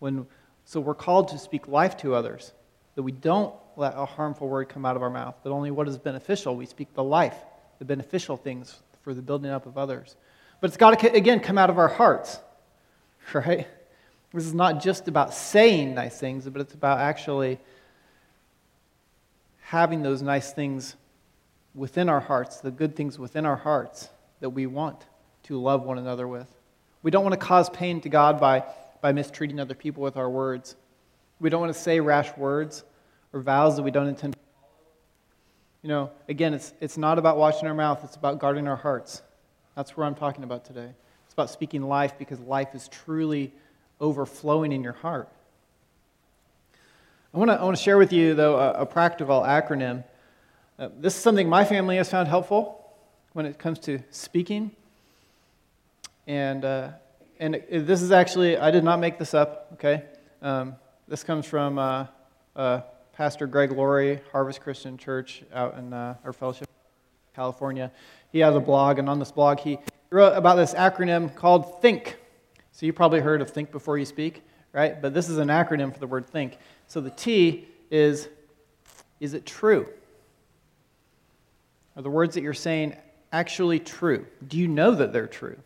When, 0.01 0.27
so 0.65 0.81
we're 0.81 0.95
called 0.95 1.29
to 1.29 1.39
speak 1.39 1.69
life 1.69 1.97
to 1.99 2.15
others, 2.15 2.53
that 2.95 3.03
we 3.03 3.13
don't 3.13 3.55
let 3.77 3.95
a 3.97 4.05
harmful 4.05 4.49
word 4.49 4.69
come 4.69 4.85
out 4.87 4.97
of 4.97 5.03
our 5.03 5.11
mouth, 5.11 5.35
but 5.43 5.51
only 5.51 5.71
what 5.71 5.89
is 5.89 5.99
beneficial. 5.99 6.57
We 6.57 6.67
speak 6.67 6.95
the 6.95 7.05
life, 7.05 7.37
the 7.79 7.85
beneficial 7.85 8.37
things 8.37 8.81
for 9.03 9.15
the 9.15 9.23
building 9.23 9.51
up 9.51 9.67
of 9.67 9.77
others. 9.77 10.17
But 10.61 10.69
it's 10.69 10.77
got 10.77 10.99
to, 10.99 11.13
again, 11.13 11.41
come 11.41 11.59
out 11.59 11.71
of 11.71 11.79
our 11.79 11.89
hearts, 11.89 12.39
right? 13.35 13.67
This 14.35 14.47
is 14.47 14.55
not 14.55 14.83
just 14.83 15.07
about 15.07 15.33
saying 15.33 15.95
nice 15.95 16.19
things, 16.19 16.49
but 16.49 16.61
it's 16.61 16.75
about 16.75 16.99
actually 16.99 17.61
having 19.61 20.03
those 20.03 20.23
nice 20.23 20.53
things 20.53 20.97
within 21.73 22.09
our 22.09 22.19
hearts, 22.19 22.61
the 22.61 22.73
good 22.73 22.97
things 22.97 23.17
within 23.17 23.47
our 23.47 23.55
hearts 23.55 24.09
that 24.41 24.51
we 24.51 24.67
want 24.67 25.07
to 25.45 25.61
love 25.61 25.85
one 25.85 25.99
another 25.99 26.27
with. 26.27 26.49
We 27.05 27.13
don't 27.13 27.23
want 27.23 27.35
to 27.35 27.39
cause 27.39 27.71
pain 27.71 28.01
to 28.01 28.09
God 28.09 28.41
by, 28.41 28.65
by 29.01 29.13
mistreating 29.13 29.61
other 29.61 29.75
people 29.75 30.03
with 30.03 30.17
our 30.17 30.29
words. 30.29 30.75
We 31.39 31.49
don't 31.49 31.61
want 31.61 31.73
to 31.73 31.79
say 31.79 32.01
rash 32.01 32.37
words 32.37 32.83
or 33.33 33.41
vows 33.41 33.77
that 33.77 33.85
we 33.85 33.93
don't 33.93 34.09
intend 34.09 34.33
to 34.33 34.39
follow. 34.39 34.73
You 35.83 35.89
know, 35.91 36.11
again, 36.29 36.55
it's, 36.55 36.73
it's 36.81 36.97
not 36.99 37.21
about 37.21 37.37
watching 37.37 37.69
our 37.69 37.75
mouth, 37.75 38.01
it's 38.03 38.17
about 38.17 38.41
guarding 38.41 38.67
our 38.67 38.77
hearts. 38.77 39.23
That's 39.77 39.97
what 39.97 40.05
I'm 40.05 40.15
talking 40.17 40.43
about 40.43 40.65
today. 40.65 40.91
It's 41.25 41.35
about 41.35 41.51
speaking 41.51 41.83
life 41.83 42.19
because 42.19 42.41
life 42.41 42.75
is 42.75 42.89
truly 42.89 43.53
overflowing 44.01 44.73
in 44.73 44.83
your 44.83 44.93
heart. 44.93 45.29
I 47.33 47.39
want 47.39 47.51
to, 47.51 47.61
I 47.61 47.65
want 47.65 47.77
to 47.77 47.83
share 47.83 47.99
with 47.99 48.13
you, 48.13 48.35
though, 48.35 48.57
a, 48.57 48.83
a 48.83 48.87
practical 48.87 49.41
acronym. 49.41 50.05
Uh, 50.79 50.89
this 50.99 51.17
is 51.17 51.23
something 51.23 51.49
my 51.49 51.65
family 51.65 51.97
has 51.97 52.11
found 52.11 52.29
helpful 52.29 52.93
when 53.33 53.47
it 53.47 53.59
comes 53.59 53.79
to 53.81 54.01
speaking. 54.11 54.71
And, 56.27 56.65
uh, 56.65 56.91
and 57.41 57.57
it, 57.57 57.87
this 57.87 58.03
is 58.03 58.13
actually, 58.13 58.57
I 58.57 58.71
did 58.71 58.85
not 58.85 59.01
make 59.01 59.19
this 59.19 59.35
up, 59.35 59.71
okay? 59.75 60.05
Um, 60.43 60.77
this 61.09 61.23
comes 61.23 61.47
from 61.47 61.79
uh, 61.79 62.07
uh 62.57 62.81
Pastor 63.17 63.47
Greg 63.47 63.71
Laurie, 63.71 64.21
Harvest 64.33 64.61
Christian 64.61 64.99
Church 64.99 65.45
out 65.53 65.79
in 65.79 65.93
uh, 65.93 66.17
our 66.25 66.33
fellowship, 66.33 66.69
California. 67.35 67.93
He 68.33 68.41
has 68.41 68.57
a 68.57 68.61
blog, 68.61 68.99
and 68.99 69.09
on 69.09 69.21
this 69.21 69.31
blog, 69.31 69.61
he 69.61 69.79
wrote 70.11 70.33
about 70.33 70.57
this 70.57 70.75
acronym 70.75 71.33
called 71.33 71.81
THINK. 71.81 72.17
So 72.75 72.87
you 72.87 72.93
probably 72.93 73.21
heard 73.21 73.41
of 73.41 73.51
think 73.51 73.71
before 73.71 73.99
you 73.99 74.05
speak, 74.05 74.43
right? 74.73 75.01
But 75.01 75.15
this 75.15 75.29
is 75.29 75.39
an 75.39 75.47
acronym 75.47 75.93
for 75.93 76.01
the 76.01 76.09
word 76.09 76.29
think. 76.29 76.59
So 76.89 77.01
the 77.01 77.11
T 77.11 77.69
is 77.91 78.29
is 79.21 79.33
it 79.33 79.47
true? 79.47 79.89
Are 81.97 82.03
the 82.03 82.11
words 82.11 82.35
that 82.35 82.43
you're 82.43 82.53
saying 82.53 82.97
actually 83.33 83.79
true? 83.79 84.27
Do 84.47 84.59
you 84.59 84.67
know 84.67 84.91
that 84.97 85.13
they're 85.13 85.29
true? 85.29 85.57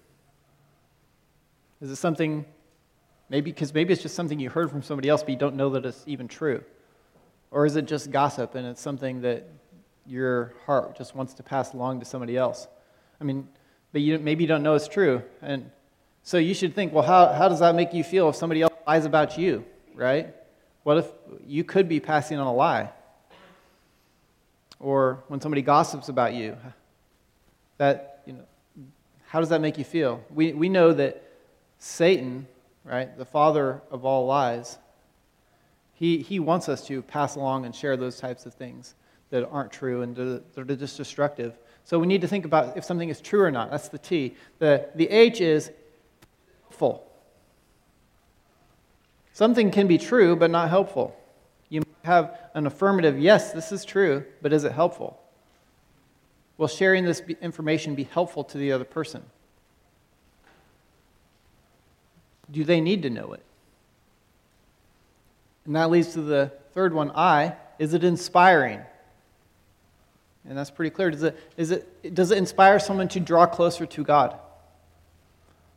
Is 1.81 1.91
it 1.91 1.97
something 1.97 2.45
maybe 3.31 3.53
because 3.53 3.73
maybe 3.73 3.95
it's 3.95 4.03
just 4.03 4.15
something 4.15 4.39
you 4.39 4.51
heard 4.51 4.71
from 4.71 4.83
somebody 4.83 5.09
else 5.09 5.23
but 5.23 5.31
you 5.31 5.37
don't 5.37 5.57
know 5.57 5.71
that 5.71 5.87
it's 5.87 6.05
even 6.07 6.29
true? 6.29 6.63
Or 7.51 7.65
is 7.65 7.75
it 7.77 7.87
just 7.87 8.11
gossip 8.11 8.55
and 8.55 8.67
it's 8.67 8.83
something 8.83 9.23
that 9.23 9.49
your 10.07 10.53
heart 10.67 10.99
just 10.99 11.15
wants 11.15 11.33
to 11.35 11.43
pass 11.43 11.73
along 11.73 12.01
to 12.01 12.05
somebody 12.05 12.37
else? 12.37 12.69
I 13.19 13.25
mean, 13.25 13.49
but 13.93 14.03
you, 14.03 14.19
maybe 14.19 14.45
you 14.45 14.49
don't 14.49 14.63
know 14.63 14.75
it's 14.75 14.89
true. 14.89 15.23
And 15.41 15.71
so 16.29 16.37
you 16.37 16.53
should 16.53 16.75
think, 16.75 16.93
well, 16.93 17.05
how, 17.05 17.33
how 17.33 17.49
does 17.49 17.61
that 17.61 17.75
make 17.75 17.95
you 17.95 18.05
feel 18.05 18.29
if 18.29 18.37
somebody 18.37 18.61
else 18.61 18.75
lies 18.87 19.07
about 19.07 19.39
you, 19.39 19.65
right? 19.95 20.35
What 20.83 20.99
if 20.99 21.07
you 21.47 21.65
could 21.65 21.89
be 21.89 22.01
passing 22.01 22.39
on 22.39 22.47
a 22.47 22.53
lie? 22.53 22.91
Or 24.79 25.25
when 25.29 25.41
somebody 25.41 25.63
gossips 25.63 26.11
about 26.11 26.35
you, 26.35 26.55
that, 27.79 28.25
you 28.27 28.35
know, 28.35 28.45
how 29.29 29.41
does 29.41 29.49
that 29.49 29.63
make 29.63 29.79
you 29.79 29.85
feel? 29.85 30.23
We, 30.29 30.53
we 30.53 30.69
know 30.69 30.93
that 30.93 31.23
Satan, 31.79 32.47
right, 32.85 33.17
the 33.17 33.25
father 33.25 33.81
of 33.91 34.05
all 34.05 34.27
lies, 34.27 34.77
he, 35.95 36.19
he 36.19 36.41
wants 36.41 36.69
us 36.69 36.87
to 36.89 37.01
pass 37.01 37.37
along 37.37 37.65
and 37.65 37.75
share 37.75 37.97
those 37.97 38.21
types 38.21 38.45
of 38.45 38.53
things 38.53 38.97
that 39.31 39.49
aren't 39.49 39.73
true 39.73 40.03
and 40.03 40.15
that 40.15 40.43
are 40.59 40.65
just 40.77 40.99
destructive. 40.99 41.57
So 41.85 41.99
we 41.99 42.07
need 42.07 42.21
to 42.21 42.29
think 42.29 42.45
about 42.45 42.77
if 42.77 42.85
something 42.85 43.09
is 43.09 43.23
true 43.23 43.41
or 43.41 43.51
not. 43.51 43.71
That's 43.71 43.89
the 43.89 43.97
T. 43.97 44.37
The, 44.59 44.91
the 44.95 45.09
H 45.09 45.41
is 45.41 45.71
helpful. 46.79 47.05
Something 49.33 49.71
can 49.71 49.87
be 49.87 49.99
true, 49.99 50.37
but 50.37 50.51
not 50.51 50.69
helpful. 50.69 51.17
You 51.69 51.83
have 52.05 52.39
an 52.55 52.67
affirmative, 52.67 53.19
yes, 53.19 53.53
this 53.53 53.73
is 53.73 53.85
true, 53.85 54.25
but 54.43 54.53
is 54.53 54.65
it 54.65 54.73
helpful? 54.73 55.19
Will 56.57 56.69
sharing 56.69 57.05
this 57.05 57.21
information 57.41 57.95
be 57.95 58.05
helpful 58.05 58.45
to 58.45 58.59
the 58.59 58.73
other 58.73 58.85
person? 58.85 59.23
Do 62.51 62.65
they 62.65 62.81
need 62.81 63.03
to 63.03 63.11
know 63.11 63.33
it? 63.33 63.43
And 65.67 65.77
that 65.77 65.91
leads 65.91 66.15
to 66.15 66.23
the 66.23 66.53
third 66.73 66.95
one 66.95 67.13
I. 67.15 67.55
Is 67.79 67.95
it 67.95 68.03
inspiring? 68.03 68.81
And 70.49 70.57
that's 70.57 70.71
pretty 70.71 70.91
clear. 70.91 71.11
Does 71.11 71.23
it, 71.23 71.39
is 71.57 71.71
it, 71.71 72.15
does 72.15 72.31
it 72.31 72.39
inspire 72.39 72.79
someone 72.79 73.09
to 73.09 73.21
draw 73.21 73.47
closer 73.47 73.85
to 73.85 74.05
God? 74.05 74.39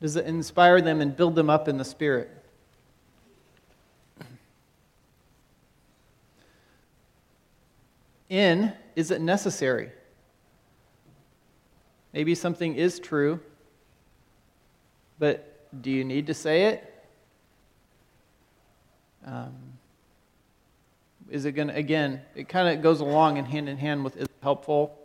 Does 0.02 0.16
it 0.16 0.26
inspire 0.26 0.82
them 0.82 1.00
and 1.00 1.16
build 1.16 1.36
them 1.36 1.50
up 1.50 1.68
in 1.68 1.78
the 1.78 1.86
Spirit? 1.86 2.30
In, 8.30 8.74
is 8.96 9.12
it 9.12 9.22
necessary? 9.22 9.91
Maybe 12.14 12.34
something 12.34 12.76
is 12.76 12.99
true, 12.99 13.39
but 15.20 15.82
do 15.82 15.91
you 15.91 16.04
need 16.04 16.28
to 16.28 16.34
say 16.34 16.68
it? 16.68 17.06
Um, 19.26 19.54
is 21.30 21.45
it 21.45 21.52
going 21.52 21.68
to, 21.68 21.76
again, 21.76 22.22
it 22.36 22.49
kind 22.49 22.76
of 22.76 22.82
goes 22.82 23.02
along 23.02 23.38
and 23.38 23.47
hand 23.47 23.70
in 23.70 23.78
hand 23.78 24.04
with 24.04 24.18
is 24.18 24.24
it 24.24 24.32
helpful? 24.41 24.97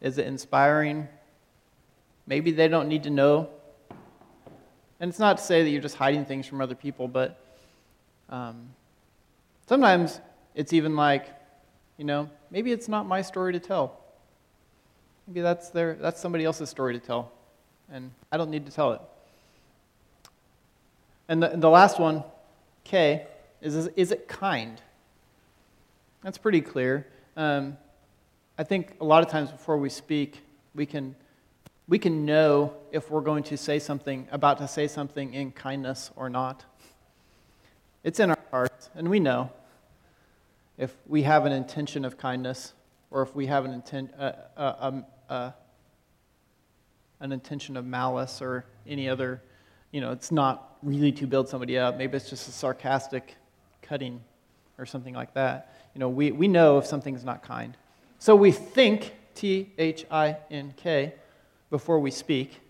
Is 0.00 0.18
it 0.18 0.26
inspiring? 0.26 1.08
Maybe 2.26 2.52
they 2.52 2.68
don't 2.68 2.88
need 2.88 3.02
to 3.04 3.10
know 3.10 3.48
and 5.00 5.08
it's 5.08 5.18
not 5.18 5.38
to 5.38 5.42
say 5.42 5.62
that 5.62 5.70
you're 5.70 5.82
just 5.82 5.96
hiding 5.96 6.24
things 6.24 6.46
from 6.46 6.60
other 6.60 6.74
people, 6.74 7.08
but 7.08 7.38
um, 8.30 8.68
sometimes 9.66 10.20
it's 10.54 10.72
even 10.72 10.96
like, 10.96 11.28
you 11.98 12.04
know, 12.04 12.30
maybe 12.50 12.72
it's 12.72 12.88
not 12.88 13.06
my 13.06 13.22
story 13.22 13.52
to 13.52 13.60
tell. 13.60 14.00
Maybe 15.26 15.40
that's, 15.40 15.70
their, 15.70 15.94
that's 15.94 16.20
somebody 16.20 16.44
else's 16.44 16.70
story 16.70 16.98
to 16.98 17.04
tell, 17.04 17.32
and 17.90 18.10
I 18.30 18.36
don't 18.36 18.50
need 18.50 18.66
to 18.66 18.72
tell 18.72 18.92
it. 18.92 19.00
And 21.28 21.42
the, 21.42 21.48
the 21.54 21.70
last 21.70 21.98
one, 21.98 22.22
K, 22.84 23.26
is, 23.60 23.74
is, 23.74 23.88
is 23.96 24.12
it 24.12 24.28
kind? 24.28 24.80
That's 26.22 26.38
pretty 26.38 26.60
clear. 26.60 27.06
Um, 27.36 27.76
I 28.58 28.64
think 28.64 28.94
a 29.00 29.04
lot 29.04 29.22
of 29.22 29.30
times 29.30 29.50
before 29.50 29.76
we 29.76 29.90
speak, 29.90 30.42
we 30.74 30.86
can 30.86 31.14
we 31.88 31.98
can 31.98 32.26
know 32.26 32.74
if 32.90 33.10
we're 33.10 33.20
going 33.20 33.44
to 33.44 33.56
say 33.56 33.78
something, 33.78 34.26
about 34.32 34.58
to 34.58 34.68
say 34.68 34.88
something 34.88 35.34
in 35.34 35.52
kindness 35.52 36.10
or 36.16 36.28
not. 36.28 36.64
It's 38.02 38.20
in 38.20 38.30
our 38.30 38.38
hearts, 38.50 38.90
and 38.94 39.08
we 39.08 39.20
know 39.20 39.50
if 40.78 40.94
we 41.06 41.22
have 41.22 41.46
an 41.46 41.52
intention 41.52 42.04
of 42.04 42.18
kindness 42.18 42.72
or 43.10 43.22
if 43.22 43.34
we 43.34 43.46
have 43.46 43.64
an, 43.64 43.72
intent, 43.72 44.12
uh, 44.18 44.32
uh, 44.56 44.74
um, 44.78 45.06
uh, 45.28 45.50
an 47.20 47.32
intention 47.32 47.76
of 47.76 47.84
malice 47.84 48.42
or 48.42 48.64
any 48.86 49.08
other, 49.08 49.40
you 49.92 50.00
know, 50.00 50.12
it's 50.12 50.30
not 50.30 50.76
really 50.82 51.12
to 51.12 51.26
build 51.26 51.48
somebody 51.48 51.78
up. 51.78 51.96
Maybe 51.96 52.16
it's 52.16 52.28
just 52.28 52.48
a 52.48 52.52
sarcastic 52.52 53.36
cutting 53.80 54.20
or 54.76 54.86
something 54.86 55.14
like 55.14 55.32
that. 55.34 55.74
You 55.94 56.00
know, 56.00 56.08
we, 56.08 56.32
we 56.32 56.48
know 56.48 56.78
if 56.78 56.86
something's 56.86 57.24
not 57.24 57.42
kind. 57.42 57.76
So 58.18 58.34
we 58.36 58.50
think, 58.50 59.14
T 59.34 59.70
H 59.78 60.06
I 60.10 60.36
N 60.50 60.74
K, 60.76 61.14
before 61.70 61.98
we 61.98 62.10
speak. 62.10 62.60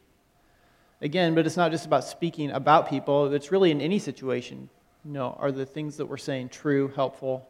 Again, 1.00 1.34
but 1.34 1.46
it's 1.46 1.56
not 1.56 1.70
just 1.70 1.84
about 1.84 2.04
speaking 2.04 2.50
about 2.50 2.88
people, 2.88 3.32
it's 3.32 3.52
really 3.52 3.70
in 3.70 3.80
any 3.80 3.98
situation. 3.98 4.68
You 5.04 5.12
know, 5.12 5.36
are 5.38 5.52
the 5.52 5.66
things 5.66 5.96
that 5.98 6.06
we're 6.06 6.16
saying 6.16 6.48
true, 6.48 6.88
helpful, 6.88 7.48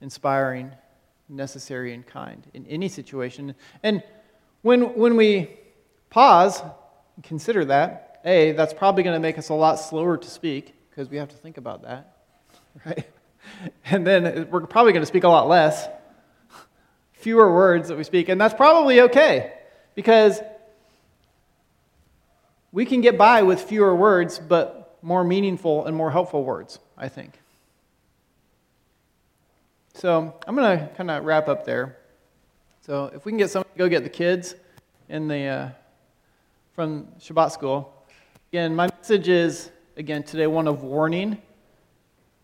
inspiring, 0.00 0.72
necessary, 1.28 1.92
and 1.92 2.06
kind 2.06 2.46
in 2.54 2.66
any 2.66 2.88
situation? 2.88 3.54
And 3.82 4.02
when, 4.62 4.94
when 4.94 5.16
we 5.16 5.50
pause 6.10 6.62
and 6.62 7.24
consider 7.24 7.66
that, 7.66 8.20
A, 8.24 8.52
that's 8.52 8.72
probably 8.72 9.02
going 9.02 9.16
to 9.16 9.20
make 9.20 9.38
us 9.38 9.50
a 9.50 9.54
lot 9.54 9.76
slower 9.76 10.16
to 10.16 10.30
speak 10.30 10.74
because 10.90 11.10
we 11.10 11.18
have 11.18 11.28
to 11.28 11.36
think 11.36 11.58
about 11.58 11.82
that, 11.82 12.16
right? 12.86 13.06
And 13.84 14.06
then 14.06 14.48
we're 14.50 14.66
probably 14.66 14.92
going 14.92 15.02
to 15.02 15.06
speak 15.06 15.24
a 15.24 15.28
lot 15.28 15.46
less, 15.46 15.88
fewer 17.12 17.52
words 17.52 17.88
that 17.88 17.98
we 17.98 18.04
speak, 18.04 18.28
and 18.28 18.40
that's 18.40 18.54
probably 18.54 19.02
okay 19.02 19.52
because 19.94 20.40
we 22.72 22.86
can 22.86 23.02
get 23.02 23.18
by 23.18 23.42
with 23.42 23.60
fewer 23.60 23.94
words, 23.94 24.38
but 24.38 24.98
more 25.02 25.22
meaningful 25.22 25.84
and 25.84 25.94
more 25.94 26.10
helpful 26.10 26.42
words, 26.42 26.78
I 26.96 27.08
think. 27.08 27.38
So 29.94 30.34
I'm 30.46 30.56
going 30.56 30.78
to 30.78 30.88
kind 30.94 31.10
of 31.10 31.24
wrap 31.24 31.48
up 31.48 31.66
there. 31.66 31.98
So 32.80 33.10
if 33.14 33.26
we 33.26 33.32
can 33.32 33.38
get 33.38 33.50
someone 33.50 33.70
to 33.72 33.78
go 33.78 33.88
get 33.88 34.04
the 34.04 34.10
kids 34.10 34.54
in 35.10 35.28
the, 35.28 35.44
uh, 35.44 35.68
from 36.72 37.08
Shabbat 37.20 37.52
school. 37.52 37.92
Again, 38.50 38.74
my 38.74 38.88
message 38.98 39.28
is, 39.28 39.70
again, 39.98 40.22
today 40.22 40.46
one 40.46 40.66
of 40.66 40.82
warning. 40.82 41.36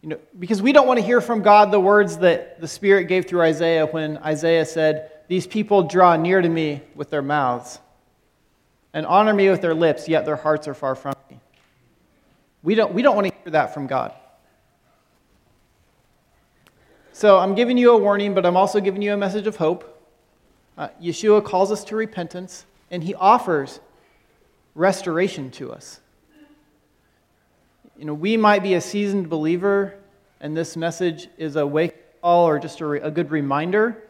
You 0.02 0.10
know, 0.10 0.18
because 0.38 0.60
we 0.60 0.72
don't 0.72 0.86
want 0.86 1.00
to 1.00 1.04
hear 1.04 1.20
from 1.20 1.42
God 1.42 1.70
the 1.70 1.80
words 1.80 2.18
that 2.18 2.60
the 2.60 2.68
Spirit 2.68 3.04
gave 3.04 3.26
through 3.26 3.42
Isaiah 3.42 3.86
when 3.86 4.18
Isaiah 4.18 4.66
said, 4.66 5.10
These 5.26 5.46
people 5.46 5.84
draw 5.84 6.16
near 6.16 6.42
to 6.42 6.48
me 6.48 6.82
with 6.94 7.10
their 7.10 7.22
mouths 7.22 7.80
and 8.98 9.06
honor 9.06 9.32
me 9.32 9.48
with 9.48 9.60
their 9.60 9.74
lips, 9.74 10.08
yet 10.08 10.26
their 10.26 10.34
hearts 10.34 10.66
are 10.66 10.74
far 10.74 10.96
from 10.96 11.14
me. 11.30 11.38
We 12.64 12.74
don't, 12.74 12.92
we 12.92 13.00
don't 13.00 13.14
want 13.14 13.28
to 13.28 13.32
hear 13.32 13.52
that 13.52 13.72
from 13.72 13.86
God. 13.86 14.12
So 17.12 17.38
I'm 17.38 17.54
giving 17.54 17.78
you 17.78 17.92
a 17.92 17.96
warning, 17.96 18.34
but 18.34 18.44
I'm 18.44 18.56
also 18.56 18.80
giving 18.80 19.00
you 19.00 19.12
a 19.12 19.16
message 19.16 19.46
of 19.46 19.54
hope. 19.54 20.04
Uh, 20.76 20.88
Yeshua 21.00 21.44
calls 21.44 21.70
us 21.70 21.84
to 21.84 21.94
repentance, 21.94 22.66
and 22.90 23.04
he 23.04 23.14
offers 23.14 23.78
restoration 24.74 25.52
to 25.52 25.72
us. 25.72 26.00
You 27.96 28.04
know, 28.04 28.14
we 28.14 28.36
might 28.36 28.64
be 28.64 28.74
a 28.74 28.80
seasoned 28.80 29.30
believer, 29.30 29.94
and 30.40 30.56
this 30.56 30.76
message 30.76 31.28
is 31.38 31.54
a 31.54 31.64
wake 31.64 32.20
call 32.20 32.48
or 32.48 32.58
just 32.58 32.80
a, 32.80 32.86
re- 32.86 33.00
a 33.00 33.12
good 33.12 33.30
reminder, 33.30 34.02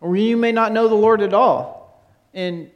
or 0.00 0.16
you 0.16 0.36
may 0.36 0.50
not 0.50 0.72
know 0.72 0.88
the 0.88 0.96
Lord 0.96 1.22
at 1.22 1.32
all. 1.32 2.02
And 2.34 2.72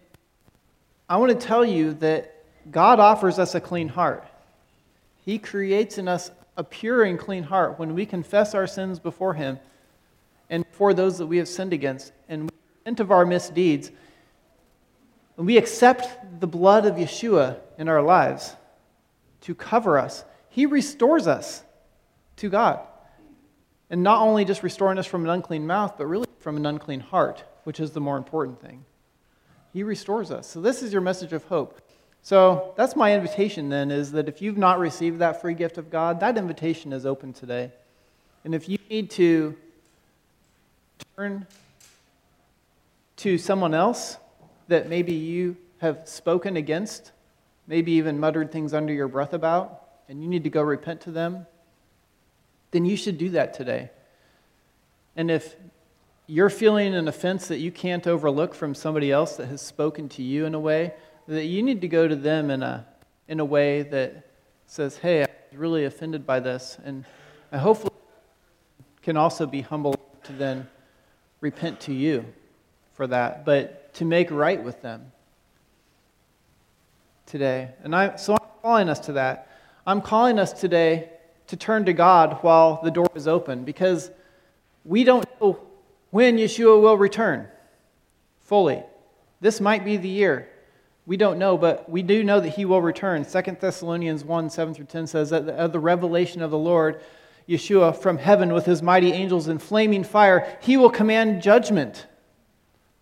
I 1.08 1.16
want 1.16 1.38
to 1.38 1.46
tell 1.46 1.64
you 1.64 1.94
that 1.94 2.44
God 2.70 3.00
offers 3.00 3.38
us 3.38 3.54
a 3.54 3.60
clean 3.60 3.88
heart. 3.88 4.24
He 5.24 5.38
creates 5.38 5.98
in 5.98 6.08
us 6.08 6.30
a 6.56 6.64
pure 6.64 7.04
and 7.04 7.18
clean 7.18 7.42
heart 7.42 7.78
when 7.78 7.94
we 7.94 8.06
confess 8.06 8.54
our 8.54 8.66
sins 8.66 8.98
before 8.98 9.34
Him 9.34 9.58
and 10.50 10.64
for 10.72 10.92
those 10.92 11.18
that 11.18 11.26
we 11.26 11.38
have 11.38 11.48
sinned 11.48 11.72
against, 11.72 12.12
and 12.28 12.42
we 12.42 12.50
repent 12.78 13.00
of 13.00 13.10
our 13.10 13.24
misdeeds, 13.24 13.90
and 15.38 15.46
we 15.46 15.56
accept 15.56 16.40
the 16.40 16.46
blood 16.46 16.84
of 16.84 16.96
Yeshua 16.96 17.58
in 17.78 17.88
our 17.88 18.02
lives 18.02 18.54
to 19.42 19.54
cover 19.54 19.98
us. 19.98 20.24
He 20.50 20.66
restores 20.66 21.26
us 21.26 21.62
to 22.36 22.50
God. 22.50 22.80
And 23.88 24.02
not 24.02 24.20
only 24.20 24.44
just 24.44 24.62
restoring 24.62 24.98
us 24.98 25.06
from 25.06 25.24
an 25.24 25.30
unclean 25.30 25.66
mouth, 25.66 25.94
but 25.96 26.06
really 26.06 26.26
from 26.38 26.56
an 26.56 26.66
unclean 26.66 27.00
heart, 27.00 27.44
which 27.64 27.80
is 27.80 27.92
the 27.92 28.00
more 28.00 28.18
important 28.18 28.60
thing. 28.60 28.84
He 29.72 29.82
restores 29.82 30.30
us. 30.30 30.46
So 30.46 30.60
this 30.60 30.82
is 30.82 30.92
your 30.92 31.02
message 31.02 31.32
of 31.32 31.44
hope. 31.44 31.80
So 32.22 32.72
that's 32.76 32.94
my 32.94 33.14
invitation 33.14 33.68
then 33.68 33.90
is 33.90 34.12
that 34.12 34.28
if 34.28 34.40
you've 34.40 34.58
not 34.58 34.78
received 34.78 35.18
that 35.18 35.40
free 35.40 35.54
gift 35.54 35.78
of 35.78 35.90
God, 35.90 36.20
that 36.20 36.38
invitation 36.38 36.92
is 36.92 37.04
open 37.04 37.32
today. 37.32 37.72
And 38.44 38.54
if 38.54 38.68
you 38.68 38.78
need 38.88 39.10
to 39.12 39.56
turn 41.16 41.46
to 43.16 43.38
someone 43.38 43.74
else 43.74 44.18
that 44.68 44.88
maybe 44.88 45.14
you 45.14 45.56
have 45.78 46.08
spoken 46.08 46.56
against, 46.56 47.12
maybe 47.66 47.92
even 47.92 48.20
muttered 48.20 48.52
things 48.52 48.72
under 48.72 48.92
your 48.92 49.08
breath 49.08 49.32
about, 49.32 49.82
and 50.08 50.22
you 50.22 50.28
need 50.28 50.44
to 50.44 50.50
go 50.50 50.62
repent 50.62 51.00
to 51.02 51.10
them, 51.10 51.46
then 52.70 52.84
you 52.84 52.96
should 52.96 53.18
do 53.18 53.30
that 53.30 53.54
today. 53.54 53.90
And 55.16 55.30
if 55.30 55.56
you're 56.32 56.48
feeling 56.48 56.94
an 56.94 57.08
offense 57.08 57.48
that 57.48 57.58
you 57.58 57.70
can't 57.70 58.06
overlook 58.06 58.54
from 58.54 58.74
somebody 58.74 59.12
else 59.12 59.36
that 59.36 59.48
has 59.48 59.60
spoken 59.60 60.08
to 60.08 60.22
you 60.22 60.46
in 60.46 60.54
a 60.54 60.58
way, 60.58 60.94
that 61.28 61.44
you 61.44 61.62
need 61.62 61.82
to 61.82 61.88
go 61.88 62.08
to 62.08 62.16
them 62.16 62.50
in 62.50 62.62
a, 62.62 62.86
in 63.28 63.38
a 63.38 63.44
way 63.44 63.82
that 63.82 64.30
says, 64.66 64.96
hey, 64.96 65.24
I 65.24 65.26
was 65.50 65.58
really 65.58 65.84
offended 65.84 66.26
by 66.26 66.40
this. 66.40 66.78
And 66.86 67.04
I 67.52 67.58
hopefully 67.58 67.92
can 69.02 69.18
also 69.18 69.44
be 69.44 69.60
humble 69.60 69.94
to 70.24 70.32
then 70.32 70.66
repent 71.42 71.80
to 71.80 71.92
you 71.92 72.24
for 72.94 73.06
that, 73.08 73.44
but 73.44 73.92
to 73.96 74.06
make 74.06 74.30
right 74.30 74.64
with 74.64 74.80
them 74.80 75.12
today. 77.26 77.72
And 77.84 77.94
I, 77.94 78.16
so 78.16 78.32
I'm 78.32 78.48
calling 78.62 78.88
us 78.88 79.00
to 79.00 79.12
that. 79.12 79.48
I'm 79.86 80.00
calling 80.00 80.38
us 80.38 80.54
today 80.54 81.10
to 81.48 81.58
turn 81.58 81.84
to 81.84 81.92
God 81.92 82.38
while 82.40 82.80
the 82.82 82.90
door 82.90 83.10
is 83.14 83.28
open 83.28 83.64
because 83.64 84.10
we 84.86 85.04
don't 85.04 85.28
know 85.38 85.60
when 86.12 86.36
Yeshua 86.36 86.80
will 86.80 86.98
return 86.98 87.48
fully. 88.38 88.82
This 89.40 89.60
might 89.60 89.82
be 89.82 89.96
the 89.96 90.10
year. 90.10 90.46
We 91.06 91.16
don't 91.16 91.38
know, 91.38 91.56
but 91.56 91.88
we 91.90 92.02
do 92.02 92.22
know 92.22 92.38
that 92.38 92.50
he 92.50 92.66
will 92.66 92.82
return. 92.82 93.24
2 93.24 93.56
Thessalonians 93.58 94.22
1 94.22 94.50
7 94.50 94.74
through 94.74 94.84
10 94.84 95.06
says 95.06 95.30
that 95.30 95.48
at 95.48 95.72
the 95.72 95.80
revelation 95.80 96.42
of 96.42 96.50
the 96.50 96.58
Lord, 96.58 97.00
Yeshua, 97.48 97.96
from 97.96 98.18
heaven 98.18 98.52
with 98.52 98.66
his 98.66 98.82
mighty 98.82 99.10
angels 99.10 99.48
in 99.48 99.58
flaming 99.58 100.04
fire, 100.04 100.58
he 100.60 100.76
will 100.76 100.90
command 100.90 101.42
judgment 101.42 102.06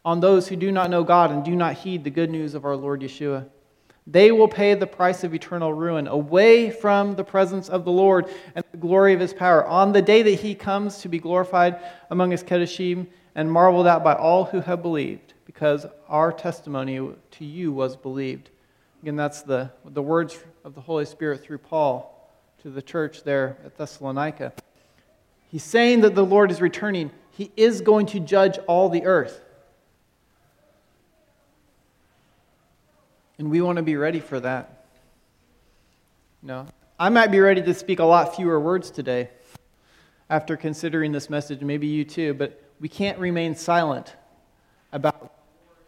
on 0.04 0.20
those 0.20 0.46
who 0.46 0.56
do 0.56 0.70
not 0.70 0.88
know 0.88 1.02
God 1.02 1.32
and 1.32 1.44
do 1.44 1.56
not 1.56 1.74
heed 1.74 2.04
the 2.04 2.10
good 2.10 2.30
news 2.30 2.54
of 2.54 2.64
our 2.64 2.76
Lord 2.76 3.00
Yeshua. 3.00 3.48
They 4.10 4.32
will 4.32 4.48
pay 4.48 4.74
the 4.74 4.88
price 4.88 5.22
of 5.22 5.34
eternal 5.34 5.72
ruin 5.72 6.08
away 6.08 6.70
from 6.70 7.14
the 7.14 7.22
presence 7.22 7.68
of 7.68 7.84
the 7.84 7.92
Lord 7.92 8.28
and 8.56 8.64
the 8.72 8.76
glory 8.76 9.14
of 9.14 9.20
his 9.20 9.32
power 9.32 9.64
on 9.64 9.92
the 9.92 10.02
day 10.02 10.22
that 10.22 10.40
he 10.40 10.56
comes 10.56 10.98
to 10.98 11.08
be 11.08 11.20
glorified 11.20 11.78
among 12.10 12.32
his 12.32 12.42
Kedoshim 12.42 13.06
and 13.36 13.52
marveled 13.52 13.86
at 13.86 14.02
by 14.02 14.14
all 14.14 14.46
who 14.46 14.60
have 14.62 14.82
believed, 14.82 15.34
because 15.44 15.86
our 16.08 16.32
testimony 16.32 16.96
to 17.30 17.44
you 17.44 17.70
was 17.70 17.96
believed. 17.96 18.50
Again, 19.02 19.14
that's 19.14 19.42
the, 19.42 19.70
the 19.84 20.02
words 20.02 20.36
of 20.64 20.74
the 20.74 20.80
Holy 20.80 21.04
Spirit 21.04 21.40
through 21.40 21.58
Paul 21.58 22.32
to 22.62 22.70
the 22.70 22.82
church 22.82 23.22
there 23.22 23.58
at 23.64 23.78
Thessalonica. 23.78 24.52
He's 25.48 25.62
saying 25.62 26.00
that 26.00 26.16
the 26.16 26.24
Lord 26.24 26.50
is 26.50 26.60
returning. 26.60 27.12
He 27.30 27.52
is 27.56 27.80
going 27.80 28.06
to 28.06 28.18
judge 28.18 28.58
all 28.66 28.88
the 28.88 29.04
earth. 29.04 29.40
And 33.40 33.50
we 33.50 33.62
want 33.62 33.76
to 33.76 33.82
be 33.82 33.96
ready 33.96 34.20
for 34.20 34.38
that. 34.40 34.84
No. 36.42 36.66
I 36.98 37.08
might 37.08 37.28
be 37.28 37.40
ready 37.40 37.62
to 37.62 37.72
speak 37.72 37.98
a 37.98 38.04
lot 38.04 38.36
fewer 38.36 38.60
words 38.60 38.90
today 38.90 39.30
after 40.28 40.58
considering 40.58 41.10
this 41.10 41.30
message, 41.30 41.62
maybe 41.62 41.86
you 41.86 42.04
too, 42.04 42.34
but 42.34 42.62
we 42.80 42.88
can't 42.90 43.18
remain 43.18 43.54
silent 43.54 44.14
about 44.92 45.18
the 45.18 45.30
Lord's 45.64 45.80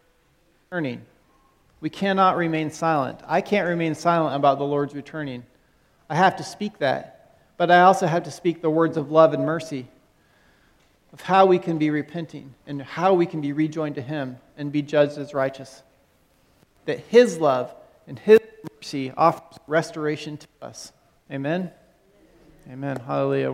returning. 0.65 1.01
We 1.79 1.91
cannot 1.91 2.37
remain 2.37 2.71
silent. 2.71 3.19
I 3.27 3.41
can't 3.41 3.67
remain 3.67 3.93
silent 3.93 4.35
about 4.35 4.57
the 4.57 4.65
Lord's 4.65 4.95
returning. 4.95 5.43
I 6.09 6.15
have 6.15 6.35
to 6.37 6.43
speak 6.43 6.79
that, 6.79 7.37
but 7.57 7.69
I 7.69 7.81
also 7.81 8.07
have 8.07 8.23
to 8.23 8.31
speak 8.31 8.63
the 8.63 8.71
words 8.71 8.97
of 8.97 9.11
love 9.11 9.31
and 9.35 9.45
mercy 9.45 9.85
of 11.13 11.21
how 11.21 11.45
we 11.45 11.59
can 11.59 11.77
be 11.77 11.91
repenting 11.91 12.55
and 12.65 12.81
how 12.81 13.13
we 13.13 13.27
can 13.27 13.41
be 13.41 13.53
rejoined 13.53 13.93
to 13.93 14.01
Him 14.01 14.37
and 14.57 14.71
be 14.71 14.81
judged 14.81 15.19
as 15.19 15.35
righteous 15.35 15.83
that 16.85 16.99
His 16.99 17.37
love 17.37 17.73
and 18.07 18.17
His 18.19 18.39
mercy 18.75 19.11
offers 19.15 19.57
restoration 19.67 20.37
to 20.37 20.47
us. 20.61 20.91
Amen? 21.31 21.71
Amen. 22.69 22.97
Hallelujah. 22.97 23.51